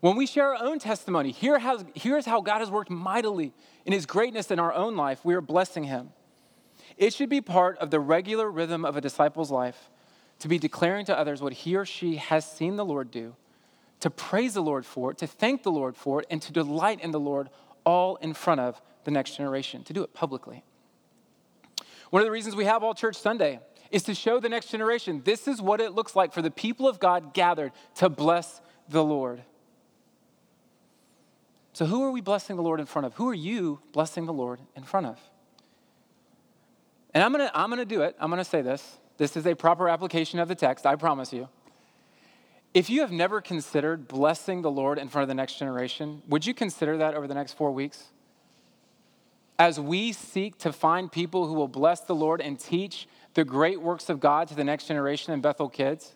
When 0.00 0.16
we 0.16 0.26
share 0.26 0.54
our 0.54 0.62
own 0.62 0.78
testimony, 0.78 1.30
here 1.30 1.58
has, 1.58 1.82
here's 1.94 2.26
how 2.26 2.42
God 2.42 2.58
has 2.58 2.70
worked 2.70 2.90
mightily 2.90 3.54
in 3.86 3.94
his 3.94 4.04
greatness 4.04 4.50
in 4.50 4.58
our 4.58 4.74
own 4.74 4.96
life, 4.96 5.24
we 5.24 5.32
are 5.32 5.40
blessing 5.40 5.84
him. 5.84 6.10
It 6.98 7.14
should 7.14 7.30
be 7.30 7.40
part 7.40 7.78
of 7.78 7.90
the 7.90 8.00
regular 8.00 8.50
rhythm 8.50 8.84
of 8.84 8.98
a 8.98 9.00
disciple's 9.00 9.50
life 9.50 9.88
to 10.40 10.46
be 10.46 10.58
declaring 10.58 11.06
to 11.06 11.18
others 11.18 11.40
what 11.40 11.54
he 11.54 11.74
or 11.74 11.86
she 11.86 12.16
has 12.16 12.44
seen 12.44 12.76
the 12.76 12.84
Lord 12.84 13.10
do, 13.10 13.36
to 14.00 14.10
praise 14.10 14.52
the 14.52 14.62
Lord 14.62 14.84
for 14.84 15.10
it, 15.10 15.16
to 15.16 15.26
thank 15.26 15.62
the 15.62 15.72
Lord 15.72 15.96
for 15.96 16.20
it, 16.20 16.26
and 16.28 16.42
to 16.42 16.52
delight 16.52 17.00
in 17.00 17.12
the 17.12 17.18
Lord 17.18 17.48
all 17.86 18.16
in 18.16 18.34
front 18.34 18.60
of 18.60 18.82
the 19.04 19.10
next 19.10 19.38
generation, 19.38 19.84
to 19.84 19.94
do 19.94 20.02
it 20.02 20.12
publicly. 20.12 20.64
One 22.10 22.20
of 22.20 22.26
the 22.26 22.32
reasons 22.32 22.56
we 22.56 22.66
have 22.66 22.82
All 22.82 22.92
Church 22.92 23.16
Sunday 23.16 23.60
is 23.90 24.02
to 24.04 24.14
show 24.14 24.40
the 24.40 24.48
next 24.48 24.70
generation 24.70 25.22
this 25.24 25.48
is 25.48 25.60
what 25.60 25.80
it 25.80 25.92
looks 25.92 26.14
like 26.14 26.32
for 26.32 26.42
the 26.42 26.50
people 26.50 26.86
of 26.88 27.00
God 27.00 27.34
gathered 27.34 27.72
to 27.96 28.08
bless 28.08 28.60
the 28.88 29.04
Lord. 29.04 29.42
So, 31.72 31.86
who 31.86 32.02
are 32.02 32.10
we 32.10 32.20
blessing 32.20 32.56
the 32.56 32.62
Lord 32.62 32.80
in 32.80 32.86
front 32.86 33.06
of? 33.06 33.14
Who 33.14 33.28
are 33.28 33.34
you 33.34 33.80
blessing 33.92 34.26
the 34.26 34.32
Lord 34.32 34.60
in 34.74 34.82
front 34.82 35.06
of? 35.06 35.18
And 37.14 37.22
I'm 37.22 37.32
gonna, 37.32 37.50
I'm 37.54 37.70
gonna 37.70 37.84
do 37.84 38.02
it. 38.02 38.16
I'm 38.18 38.30
gonna 38.30 38.44
say 38.44 38.62
this. 38.62 38.98
This 39.16 39.36
is 39.36 39.46
a 39.46 39.54
proper 39.54 39.88
application 39.88 40.38
of 40.38 40.48
the 40.48 40.54
text, 40.54 40.86
I 40.86 40.96
promise 40.96 41.32
you. 41.32 41.48
If 42.72 42.88
you 42.88 43.00
have 43.00 43.10
never 43.10 43.40
considered 43.40 44.06
blessing 44.06 44.62
the 44.62 44.70
Lord 44.70 44.98
in 44.98 45.08
front 45.08 45.24
of 45.24 45.28
the 45.28 45.34
next 45.34 45.58
generation, 45.58 46.22
would 46.28 46.46
you 46.46 46.54
consider 46.54 46.98
that 46.98 47.14
over 47.14 47.26
the 47.26 47.34
next 47.34 47.54
four 47.54 47.72
weeks? 47.72 48.04
As 49.58 49.78
we 49.78 50.12
seek 50.12 50.56
to 50.58 50.72
find 50.72 51.10
people 51.10 51.46
who 51.46 51.54
will 51.54 51.68
bless 51.68 52.00
the 52.00 52.14
Lord 52.14 52.40
and 52.40 52.58
teach 52.58 53.08
the 53.34 53.44
great 53.44 53.80
works 53.80 54.08
of 54.08 54.20
God 54.20 54.48
to 54.48 54.54
the 54.54 54.64
next 54.64 54.86
generation 54.86 55.32
in 55.32 55.40
Bethel 55.40 55.68
Kids? 55.68 56.14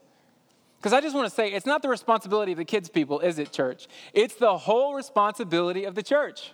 Because 0.79 0.93
I 0.93 1.01
just 1.01 1.15
want 1.15 1.29
to 1.29 1.35
say, 1.35 1.53
it's 1.53 1.65
not 1.65 1.81
the 1.81 1.89
responsibility 1.89 2.53
of 2.53 2.59
the 2.59 2.65
kids' 2.65 2.91
people, 2.91 3.21
is 3.21 3.39
it, 3.39 3.53
church? 3.53 3.87
It's 4.13 4.35
the 4.35 4.59
whole 4.59 4.95
responsibility 4.95 5.85
of 5.85 5.95
the 5.95 6.03
church. 6.03 6.53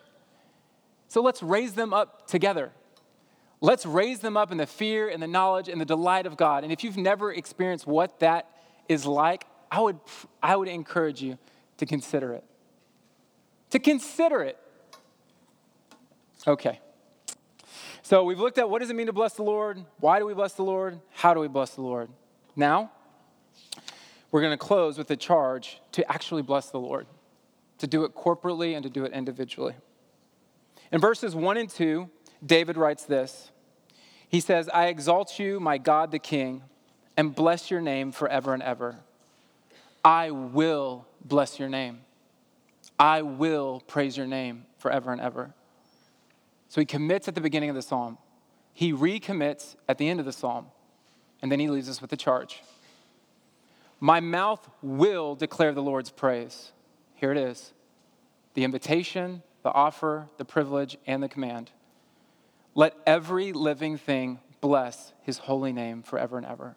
So 1.08 1.20
let's 1.20 1.42
raise 1.42 1.72
them 1.72 1.92
up 1.92 2.28
together. 2.28 2.70
Let's 3.60 3.84
raise 3.84 4.20
them 4.20 4.36
up 4.36 4.52
in 4.52 4.58
the 4.58 4.66
fear 4.66 5.08
and 5.08 5.20
the 5.20 5.26
knowledge 5.26 5.68
and 5.68 5.80
the 5.80 5.84
delight 5.84 6.26
of 6.26 6.36
God. 6.36 6.62
And 6.62 6.72
if 6.72 6.84
you've 6.84 6.96
never 6.96 7.32
experienced 7.32 7.86
what 7.86 8.20
that 8.20 8.48
is 8.88 9.04
like, 9.04 9.46
I 9.70 9.80
would, 9.80 9.98
I 10.42 10.54
would 10.54 10.68
encourage 10.68 11.20
you 11.20 11.36
to 11.78 11.86
consider 11.86 12.32
it. 12.32 12.44
To 13.70 13.78
consider 13.78 14.42
it. 14.42 14.58
Okay. 16.46 16.80
So 18.10 18.24
we've 18.24 18.40
looked 18.40 18.58
at 18.58 18.68
what 18.68 18.80
does 18.80 18.90
it 18.90 18.96
mean 18.96 19.06
to 19.06 19.12
bless 19.12 19.34
the 19.34 19.44
Lord? 19.44 19.84
Why 20.00 20.18
do 20.18 20.26
we 20.26 20.34
bless 20.34 20.54
the 20.54 20.64
Lord? 20.64 20.98
How 21.14 21.32
do 21.32 21.38
we 21.38 21.46
bless 21.46 21.76
the 21.76 21.82
Lord? 21.82 22.10
Now, 22.56 22.90
we're 24.32 24.40
going 24.40 24.50
to 24.50 24.58
close 24.58 24.98
with 24.98 25.08
a 25.12 25.16
charge 25.16 25.80
to 25.92 26.10
actually 26.10 26.42
bless 26.42 26.70
the 26.70 26.80
Lord, 26.80 27.06
to 27.78 27.86
do 27.86 28.02
it 28.02 28.16
corporately 28.16 28.74
and 28.74 28.82
to 28.82 28.90
do 28.90 29.04
it 29.04 29.12
individually. 29.12 29.74
In 30.90 31.00
verses 31.00 31.36
1 31.36 31.56
and 31.56 31.70
2, 31.70 32.10
David 32.44 32.76
writes 32.76 33.04
this 33.04 33.52
He 34.28 34.40
says, 34.40 34.68
I 34.70 34.86
exalt 34.86 35.38
you, 35.38 35.60
my 35.60 35.78
God 35.78 36.10
the 36.10 36.18
King, 36.18 36.64
and 37.16 37.32
bless 37.32 37.70
your 37.70 37.80
name 37.80 38.10
forever 38.10 38.52
and 38.52 38.62
ever. 38.64 38.98
I 40.04 40.32
will 40.32 41.06
bless 41.24 41.60
your 41.60 41.68
name. 41.68 42.00
I 42.98 43.22
will 43.22 43.84
praise 43.86 44.16
your 44.16 44.26
name 44.26 44.66
forever 44.78 45.12
and 45.12 45.20
ever. 45.20 45.54
So 46.70 46.80
he 46.80 46.84
commits 46.84 47.26
at 47.26 47.34
the 47.34 47.40
beginning 47.40 47.68
of 47.68 47.74
the 47.74 47.82
psalm, 47.82 48.16
he 48.72 48.92
recommits 48.92 49.74
at 49.88 49.98
the 49.98 50.08
end 50.08 50.20
of 50.20 50.26
the 50.26 50.32
psalm, 50.32 50.66
and 51.42 51.50
then 51.50 51.58
he 51.58 51.68
leaves 51.68 51.88
us 51.88 52.00
with 52.00 52.12
a 52.12 52.16
charge. 52.16 52.62
My 53.98 54.20
mouth 54.20 54.66
will 54.80 55.34
declare 55.34 55.72
the 55.72 55.82
Lord's 55.82 56.10
praise. 56.10 56.70
Here 57.16 57.32
it 57.32 57.38
is 57.38 57.74
the 58.54 58.62
invitation, 58.62 59.42
the 59.62 59.72
offer, 59.72 60.28
the 60.38 60.44
privilege, 60.44 60.96
and 61.08 61.20
the 61.22 61.28
command. 61.28 61.72
Let 62.76 62.94
every 63.04 63.52
living 63.52 63.98
thing 63.98 64.38
bless 64.60 65.12
his 65.22 65.38
holy 65.38 65.72
name 65.72 66.04
forever 66.04 66.36
and 66.36 66.46
ever. 66.46 66.76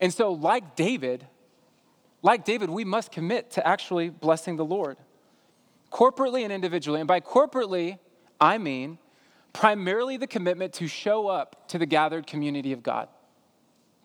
And 0.00 0.12
so, 0.12 0.32
like 0.32 0.76
David, 0.76 1.26
like 2.20 2.44
David, 2.44 2.68
we 2.68 2.84
must 2.84 3.10
commit 3.10 3.52
to 3.52 3.66
actually 3.66 4.10
blessing 4.10 4.56
the 4.56 4.66
Lord 4.66 4.98
corporately 5.90 6.42
and 6.42 6.52
individually. 6.52 7.00
And 7.00 7.08
by 7.08 7.20
corporately, 7.20 7.98
I 8.42 8.58
mean 8.58 8.98
primarily 9.52 10.16
the 10.16 10.26
commitment 10.26 10.72
to 10.74 10.88
show 10.88 11.28
up 11.28 11.68
to 11.68 11.78
the 11.78 11.86
gathered 11.86 12.26
community 12.26 12.72
of 12.72 12.82
God. 12.82 13.08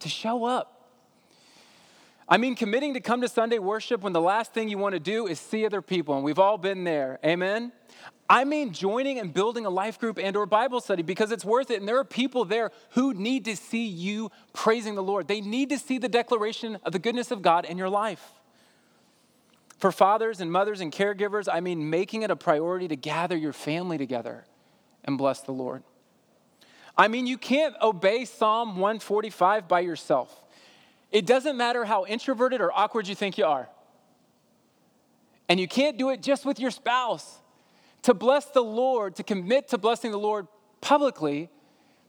To 0.01 0.09
show 0.09 0.45
up. 0.45 0.89
I 2.29 2.37
mean, 2.37 2.55
committing 2.55 2.93
to 2.93 2.99
come 2.99 3.21
to 3.21 3.29
Sunday 3.29 3.57
worship 3.57 4.01
when 4.01 4.11
the 4.11 4.21
last 4.21 4.53
thing 4.53 4.67
you 4.67 4.77
want 4.77 4.93
to 4.93 4.99
do 4.99 5.27
is 5.27 5.39
see 5.39 5.65
other 5.65 5.81
people, 5.81 6.15
and 6.15 6.25
we've 6.25 6.39
all 6.39 6.57
been 6.57 6.83
there. 6.83 7.19
Amen? 7.25 7.71
I 8.29 8.43
mean 8.43 8.73
joining 8.73 9.19
and 9.19 9.33
building 9.33 9.65
a 9.65 9.69
life 9.69 9.99
group 9.99 10.19
and 10.21 10.35
or 10.35 10.45
Bible 10.45 10.81
study 10.81 11.01
because 11.01 11.31
it's 11.31 11.45
worth 11.45 11.71
it 11.71 11.79
and 11.79 11.87
there 11.87 11.97
are 11.97 12.03
people 12.03 12.43
there 12.43 12.71
who 12.89 13.13
need 13.13 13.45
to 13.45 13.55
see 13.55 13.87
you 13.87 14.31
praising 14.53 14.95
the 14.95 15.03
Lord. 15.03 15.29
They 15.29 15.39
need 15.39 15.69
to 15.69 15.79
see 15.79 15.97
the 15.97 16.09
declaration 16.09 16.77
of 16.83 16.91
the 16.91 16.99
goodness 16.99 17.31
of 17.31 17.41
God 17.41 17.63
in 17.63 17.77
your 17.77 17.89
life. 17.89 18.33
For 19.77 19.91
fathers 19.91 20.41
and 20.41 20.51
mothers 20.51 20.81
and 20.81 20.91
caregivers, 20.91 21.47
I 21.51 21.59
mean 21.59 21.89
making 21.89 22.23
it 22.23 22.31
a 22.31 22.35
priority 22.35 22.87
to 22.87 22.95
gather 22.95 23.37
your 23.37 23.53
family 23.53 23.97
together 23.97 24.45
and 25.03 25.17
bless 25.17 25.41
the 25.41 25.51
Lord. 25.51 25.83
I 26.97 27.07
mean, 27.07 27.27
you 27.27 27.37
can't 27.37 27.75
obey 27.81 28.25
Psalm 28.25 28.77
145 28.77 29.67
by 29.67 29.81
yourself. 29.81 30.43
It 31.11 31.25
doesn't 31.25 31.55
matter 31.55 31.85
how 31.85 32.05
introverted 32.05 32.59
or 32.59 32.71
awkward 32.71 33.07
you 33.07 33.13
think 33.15 33.37
you 33.37 33.45
are. 33.45 33.69
And 35.47 35.59
you 35.59 35.67
can't 35.67 35.97
do 35.97 36.09
it 36.09 36.21
just 36.21 36.45
with 36.45 36.59
your 36.59 36.71
spouse. 36.71 37.39
To 38.03 38.13
bless 38.13 38.45
the 38.45 38.63
Lord, 38.63 39.15
to 39.15 39.23
commit 39.23 39.69
to 39.69 39.77
blessing 39.77 40.11
the 40.11 40.19
Lord 40.19 40.47
publicly, 40.81 41.49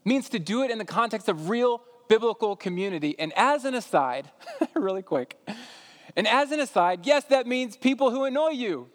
means 0.05 0.29
to 0.31 0.39
do 0.39 0.63
it 0.63 0.71
in 0.71 0.79
the 0.79 0.85
context 0.85 1.29
of 1.29 1.51
real 1.51 1.83
biblical 2.09 2.57
community. 2.57 3.15
And 3.19 3.33
as 3.37 3.65
an 3.65 3.75
aside, 3.75 4.31
really 4.75 5.03
quick, 5.03 5.39
and 6.17 6.27
as 6.27 6.53
an 6.53 6.61
aside, 6.61 7.05
yes, 7.05 7.25
that 7.25 7.47
means 7.47 7.77
people 7.77 8.11
who 8.11 8.25
annoy 8.25 8.51
you. 8.51 8.89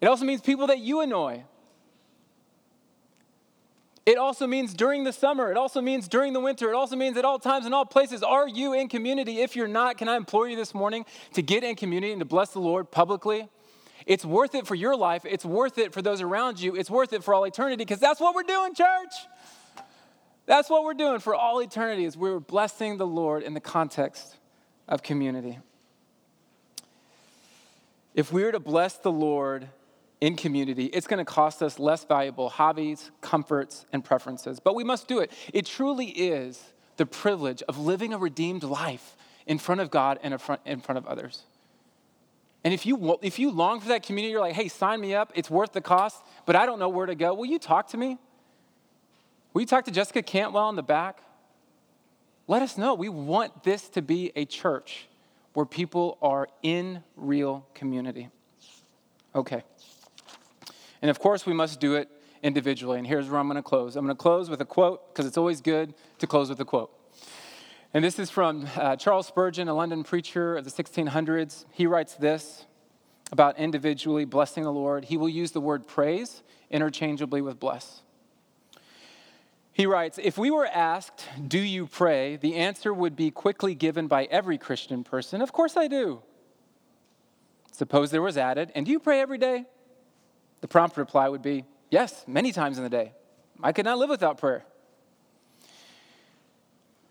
It 0.00 0.06
also 0.06 0.24
means 0.24 0.40
people 0.40 0.66
that 0.68 0.78
you 0.78 1.00
annoy. 1.00 1.44
It 4.06 4.16
also 4.16 4.46
means 4.46 4.72
during 4.72 5.04
the 5.04 5.12
summer. 5.12 5.50
It 5.50 5.56
also 5.56 5.80
means 5.80 6.08
during 6.08 6.32
the 6.32 6.40
winter. 6.40 6.70
It 6.70 6.74
also 6.74 6.96
means 6.96 7.16
at 7.16 7.24
all 7.24 7.38
times 7.38 7.66
and 7.66 7.74
all 7.74 7.84
places. 7.84 8.22
Are 8.22 8.48
you 8.48 8.72
in 8.72 8.88
community? 8.88 9.40
If 9.40 9.54
you're 9.54 9.68
not, 9.68 9.98
can 9.98 10.08
I 10.08 10.16
implore 10.16 10.48
you 10.48 10.56
this 10.56 10.74
morning 10.74 11.04
to 11.34 11.42
get 11.42 11.62
in 11.62 11.76
community 11.76 12.12
and 12.12 12.20
to 12.20 12.24
bless 12.24 12.50
the 12.50 12.60
Lord 12.60 12.90
publicly? 12.90 13.48
It's 14.06 14.24
worth 14.24 14.54
it 14.54 14.66
for 14.66 14.74
your 14.74 14.96
life. 14.96 15.26
It's 15.26 15.44
worth 15.44 15.76
it 15.76 15.92
for 15.92 16.00
those 16.00 16.22
around 16.22 16.60
you. 16.60 16.74
It's 16.74 16.90
worth 16.90 17.12
it 17.12 17.22
for 17.22 17.34
all 17.34 17.44
eternity 17.44 17.76
because 17.76 18.00
that's 18.00 18.20
what 18.20 18.34
we're 18.34 18.42
doing, 18.42 18.74
church. 18.74 19.12
That's 20.46 20.70
what 20.70 20.82
we're 20.82 20.94
doing 20.94 21.20
for 21.20 21.34
all 21.34 21.60
eternity 21.60 22.04
is 22.04 22.16
we're 22.16 22.40
blessing 22.40 22.96
the 22.96 23.06
Lord 23.06 23.42
in 23.42 23.54
the 23.54 23.60
context 23.60 24.36
of 24.90 25.02
community. 25.02 25.58
If 28.14 28.32
we 28.32 28.42
are 28.42 28.52
to 28.52 28.60
bless 28.60 28.96
the 28.96 29.12
Lord 29.12 29.68
in 30.20 30.36
community, 30.36 30.86
it's 30.86 31.06
going 31.06 31.24
to 31.24 31.24
cost 31.24 31.62
us 31.62 31.78
less 31.78 32.04
valuable 32.04 32.50
hobbies, 32.50 33.10
comforts, 33.20 33.86
and 33.92 34.04
preferences. 34.04 34.60
But 34.60 34.74
we 34.74 34.84
must 34.84 35.08
do 35.08 35.20
it. 35.20 35.30
It 35.54 35.64
truly 35.64 36.08
is 36.08 36.62
the 36.96 37.06
privilege 37.06 37.62
of 37.68 37.78
living 37.78 38.12
a 38.12 38.18
redeemed 38.18 38.64
life 38.64 39.16
in 39.46 39.58
front 39.58 39.80
of 39.80 39.90
God 39.90 40.18
and 40.22 40.34
in 40.66 40.80
front 40.80 40.98
of 40.98 41.06
others. 41.06 41.44
And 42.62 42.74
if 42.74 42.84
you, 42.84 43.18
if 43.22 43.38
you 43.38 43.50
long 43.50 43.80
for 43.80 43.88
that 43.88 44.02
community, 44.02 44.32
you're 44.32 44.40
like, 44.40 44.54
hey, 44.54 44.68
sign 44.68 45.00
me 45.00 45.14
up, 45.14 45.32
it's 45.34 45.48
worth 45.48 45.72
the 45.72 45.80
cost, 45.80 46.22
but 46.44 46.56
I 46.56 46.66
don't 46.66 46.78
know 46.78 46.90
where 46.90 47.06
to 47.06 47.14
go. 47.14 47.32
Will 47.32 47.46
you 47.46 47.58
talk 47.58 47.88
to 47.88 47.96
me? 47.96 48.18
Will 49.54 49.62
you 49.62 49.66
talk 49.66 49.86
to 49.86 49.90
Jessica 49.90 50.22
Cantwell 50.22 50.68
in 50.68 50.76
the 50.76 50.82
back? 50.82 51.22
Let 52.50 52.62
us 52.62 52.76
know. 52.76 52.94
We 52.94 53.08
want 53.08 53.62
this 53.62 53.88
to 53.90 54.02
be 54.02 54.32
a 54.34 54.44
church 54.44 55.06
where 55.52 55.64
people 55.64 56.18
are 56.20 56.48
in 56.64 57.04
real 57.14 57.64
community. 57.74 58.28
Okay. 59.36 59.62
And 61.00 61.12
of 61.12 61.20
course, 61.20 61.46
we 61.46 61.52
must 61.52 61.78
do 61.78 61.94
it 61.94 62.08
individually. 62.42 62.98
And 62.98 63.06
here's 63.06 63.28
where 63.28 63.38
I'm 63.38 63.46
going 63.46 63.54
to 63.54 63.62
close. 63.62 63.94
I'm 63.94 64.04
going 64.04 64.16
to 64.16 64.20
close 64.20 64.50
with 64.50 64.60
a 64.60 64.64
quote 64.64 65.14
because 65.14 65.26
it's 65.26 65.38
always 65.38 65.60
good 65.60 65.94
to 66.18 66.26
close 66.26 66.48
with 66.48 66.58
a 66.58 66.64
quote. 66.64 66.90
And 67.94 68.02
this 68.04 68.18
is 68.18 68.30
from 68.30 68.66
uh, 68.74 68.96
Charles 68.96 69.28
Spurgeon, 69.28 69.68
a 69.68 69.74
London 69.74 70.02
preacher 70.02 70.56
of 70.56 70.64
the 70.64 70.72
1600s. 70.72 71.66
He 71.70 71.86
writes 71.86 72.16
this 72.16 72.66
about 73.30 73.60
individually 73.60 74.24
blessing 74.24 74.64
the 74.64 74.72
Lord. 74.72 75.04
He 75.04 75.16
will 75.16 75.28
use 75.28 75.52
the 75.52 75.60
word 75.60 75.86
praise 75.86 76.42
interchangeably 76.68 77.42
with 77.42 77.60
bless. 77.60 78.02
He 79.72 79.86
writes 79.86 80.18
If 80.22 80.36
we 80.36 80.50
were 80.50 80.66
asked, 80.66 81.26
Do 81.46 81.58
you 81.58 81.86
pray? 81.86 82.36
the 82.36 82.56
answer 82.56 82.92
would 82.92 83.16
be 83.16 83.30
quickly 83.30 83.74
given 83.74 84.06
by 84.06 84.24
every 84.24 84.58
Christian 84.58 85.04
person 85.04 85.42
Of 85.42 85.52
course 85.52 85.76
I 85.76 85.88
do. 85.88 86.22
Suppose 87.72 88.10
there 88.10 88.22
was 88.22 88.36
added, 88.36 88.72
And 88.74 88.84
do 88.84 88.92
you 88.92 89.00
pray 89.00 89.20
every 89.20 89.38
day? 89.38 89.64
The 90.60 90.68
prompt 90.68 90.96
reply 90.96 91.28
would 91.28 91.42
be, 91.42 91.64
Yes, 91.90 92.24
many 92.26 92.52
times 92.52 92.78
in 92.78 92.84
the 92.84 92.90
day. 92.90 93.12
I 93.62 93.72
could 93.72 93.84
not 93.84 93.98
live 93.98 94.10
without 94.10 94.38
prayer. 94.38 94.64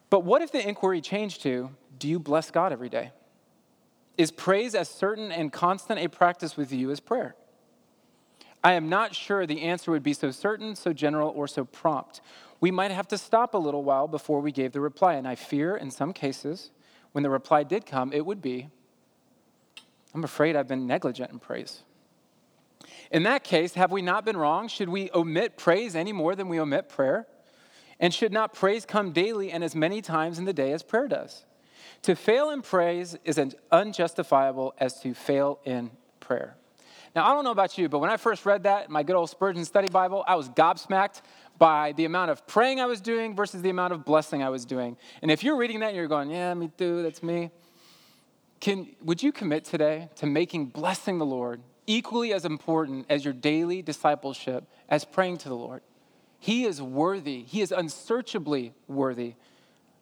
But 0.09 0.23
what 0.23 0.41
if 0.41 0.51
the 0.51 0.67
inquiry 0.67 1.01
changed 1.01 1.41
to, 1.43 1.71
Do 1.97 2.07
you 2.07 2.19
bless 2.19 2.51
God 2.51 2.71
every 2.71 2.89
day? 2.89 3.11
Is 4.17 4.31
praise 4.31 4.75
as 4.75 4.89
certain 4.89 5.31
and 5.31 5.51
constant 5.51 5.99
a 5.99 6.09
practice 6.09 6.57
with 6.57 6.73
you 6.73 6.91
as 6.91 6.99
prayer? 6.99 7.35
I 8.63 8.73
am 8.73 8.89
not 8.89 9.15
sure 9.15 9.45
the 9.45 9.61
answer 9.61 9.91
would 9.91 10.03
be 10.03 10.13
so 10.13 10.31
certain, 10.31 10.75
so 10.75 10.91
general, 10.91 11.29
or 11.29 11.47
so 11.47 11.65
prompt. 11.65 12.21
We 12.59 12.71
might 12.71 12.91
have 12.91 13.07
to 13.09 13.17
stop 13.17 13.53
a 13.53 13.57
little 13.57 13.83
while 13.83 14.07
before 14.07 14.41
we 14.41 14.51
gave 14.51 14.73
the 14.73 14.81
reply, 14.81 15.13
and 15.13 15.27
I 15.27 15.35
fear 15.35 15.77
in 15.77 15.91
some 15.91 16.11
cases, 16.11 16.71
when 17.13 17.23
the 17.23 17.29
reply 17.29 17.63
did 17.63 17.85
come, 17.85 18.11
it 18.11 18.25
would 18.25 18.41
be, 18.41 18.69
I'm 20.13 20.23
afraid 20.23 20.55
I've 20.55 20.67
been 20.67 20.87
negligent 20.87 21.31
in 21.31 21.39
praise. 21.39 21.83
In 23.11 23.23
that 23.23 23.43
case, 23.43 23.73
have 23.73 23.91
we 23.91 24.01
not 24.01 24.25
been 24.25 24.37
wrong? 24.37 24.67
Should 24.67 24.89
we 24.89 25.09
omit 25.13 25.57
praise 25.57 25.95
any 25.95 26.13
more 26.13 26.35
than 26.35 26.49
we 26.49 26.59
omit 26.59 26.89
prayer? 26.89 27.27
And 27.99 28.13
should 28.13 28.31
not 28.31 28.53
praise 28.53 28.85
come 28.85 29.11
daily 29.11 29.51
and 29.51 29.63
as 29.63 29.75
many 29.75 30.01
times 30.01 30.37
in 30.37 30.45
the 30.45 30.53
day 30.53 30.73
as 30.73 30.83
prayer 30.83 31.07
does? 31.07 31.45
To 32.03 32.15
fail 32.15 32.49
in 32.49 32.61
praise 32.61 33.17
is 33.23 33.37
as 33.37 33.55
unjustifiable 33.71 34.73
as 34.77 35.01
to 35.01 35.13
fail 35.13 35.59
in 35.65 35.91
prayer. 36.19 36.55
Now, 37.15 37.29
I 37.29 37.33
don't 37.33 37.43
know 37.43 37.51
about 37.51 37.77
you, 37.77 37.89
but 37.89 37.99
when 37.99 38.09
I 38.09 38.17
first 38.17 38.45
read 38.45 38.63
that 38.63 38.87
in 38.87 38.91
my 38.91 39.03
good 39.03 39.15
old 39.15 39.29
Spurgeon 39.29 39.65
study 39.65 39.87
Bible, 39.87 40.23
I 40.27 40.35
was 40.35 40.49
gobsmacked 40.49 41.21
by 41.57 41.91
the 41.93 42.05
amount 42.05 42.31
of 42.31 42.45
praying 42.47 42.79
I 42.79 42.85
was 42.85 43.01
doing 43.01 43.35
versus 43.35 43.61
the 43.61 43.69
amount 43.69 43.93
of 43.93 44.05
blessing 44.05 44.43
I 44.43 44.49
was 44.49 44.65
doing. 44.65 44.95
And 45.21 45.31
if 45.31 45.43
you're 45.43 45.57
reading 45.57 45.79
that 45.79 45.87
and 45.87 45.95
you're 45.95 46.07
going, 46.07 46.29
yeah, 46.29 46.53
me 46.53 46.71
too, 46.77 47.03
that's 47.03 47.23
me, 47.23 47.51
can, 48.59 48.95
would 49.01 49.23
you 49.23 49.31
commit 49.31 49.65
today 49.65 50.09
to 50.17 50.25
making 50.25 50.67
blessing 50.67 51.17
the 51.17 51.25
Lord 51.25 51.61
equally 51.89 52.31
as 52.33 52.45
important 52.45 53.07
as 53.09 53.25
your 53.25 53.33
daily 53.33 53.81
discipleship 53.81 54.63
as 54.89 55.03
praying 55.03 55.39
to 55.39 55.49
the 55.49 55.55
Lord. 55.55 55.81
He 56.37 56.65
is 56.65 56.79
worthy, 56.79 57.41
He 57.43 57.61
is 57.61 57.71
unsearchably 57.71 58.73
worthy 58.87 59.33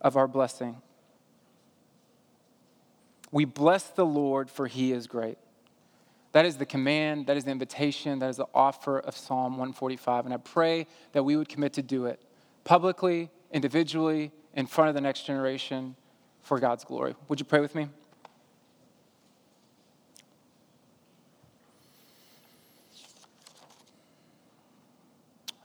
of 0.01 0.17
our 0.17 0.27
blessing. 0.27 0.81
We 3.31 3.45
bless 3.45 3.85
the 3.85 4.05
Lord 4.05 4.51
for 4.51 4.67
He 4.67 4.91
is 4.91 5.07
great. 5.07 5.37
That 6.33 6.45
is 6.45 6.57
the 6.57 6.65
command, 6.65 7.27
that 7.27 7.37
is 7.37 7.45
the 7.45 7.51
invitation, 7.51 8.19
that 8.19 8.29
is 8.29 8.37
the 8.37 8.47
offer 8.53 8.99
of 8.99 9.15
Psalm 9.17 9.53
145. 9.53 10.25
And 10.25 10.33
I 10.33 10.37
pray 10.37 10.87
that 11.13 11.23
we 11.23 11.35
would 11.35 11.49
commit 11.49 11.73
to 11.73 11.81
do 11.81 12.05
it 12.05 12.21
publicly, 12.63 13.31
individually, 13.51 14.31
in 14.53 14.67
front 14.67 14.89
of 14.89 14.95
the 14.95 15.01
next 15.01 15.25
generation 15.25 15.95
for 16.41 16.59
God's 16.59 16.83
glory. 16.83 17.15
Would 17.27 17.39
you 17.39 17.45
pray 17.45 17.59
with 17.59 17.75
me? 17.75 17.87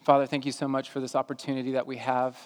Father, 0.03 0.27
thank 0.27 0.45
you 0.45 0.53
so 0.53 0.67
much 0.67 0.91
for 0.91 0.99
this 0.99 1.15
opportunity 1.15 1.73
that 1.73 1.87
we 1.87 1.97
have 1.99 2.37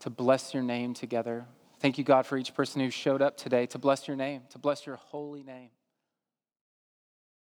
to 0.00 0.10
bless 0.10 0.52
your 0.52 0.64
name 0.64 0.92
together. 0.92 1.46
Thank 1.78 1.96
you, 1.96 2.02
God, 2.02 2.26
for 2.26 2.36
each 2.36 2.54
person 2.54 2.80
who 2.80 2.90
showed 2.90 3.22
up 3.22 3.36
today 3.36 3.66
to 3.66 3.78
bless 3.78 4.08
your 4.08 4.16
name, 4.16 4.42
to 4.50 4.58
bless 4.58 4.84
your 4.84 4.96
holy 4.96 5.44
name. 5.44 5.70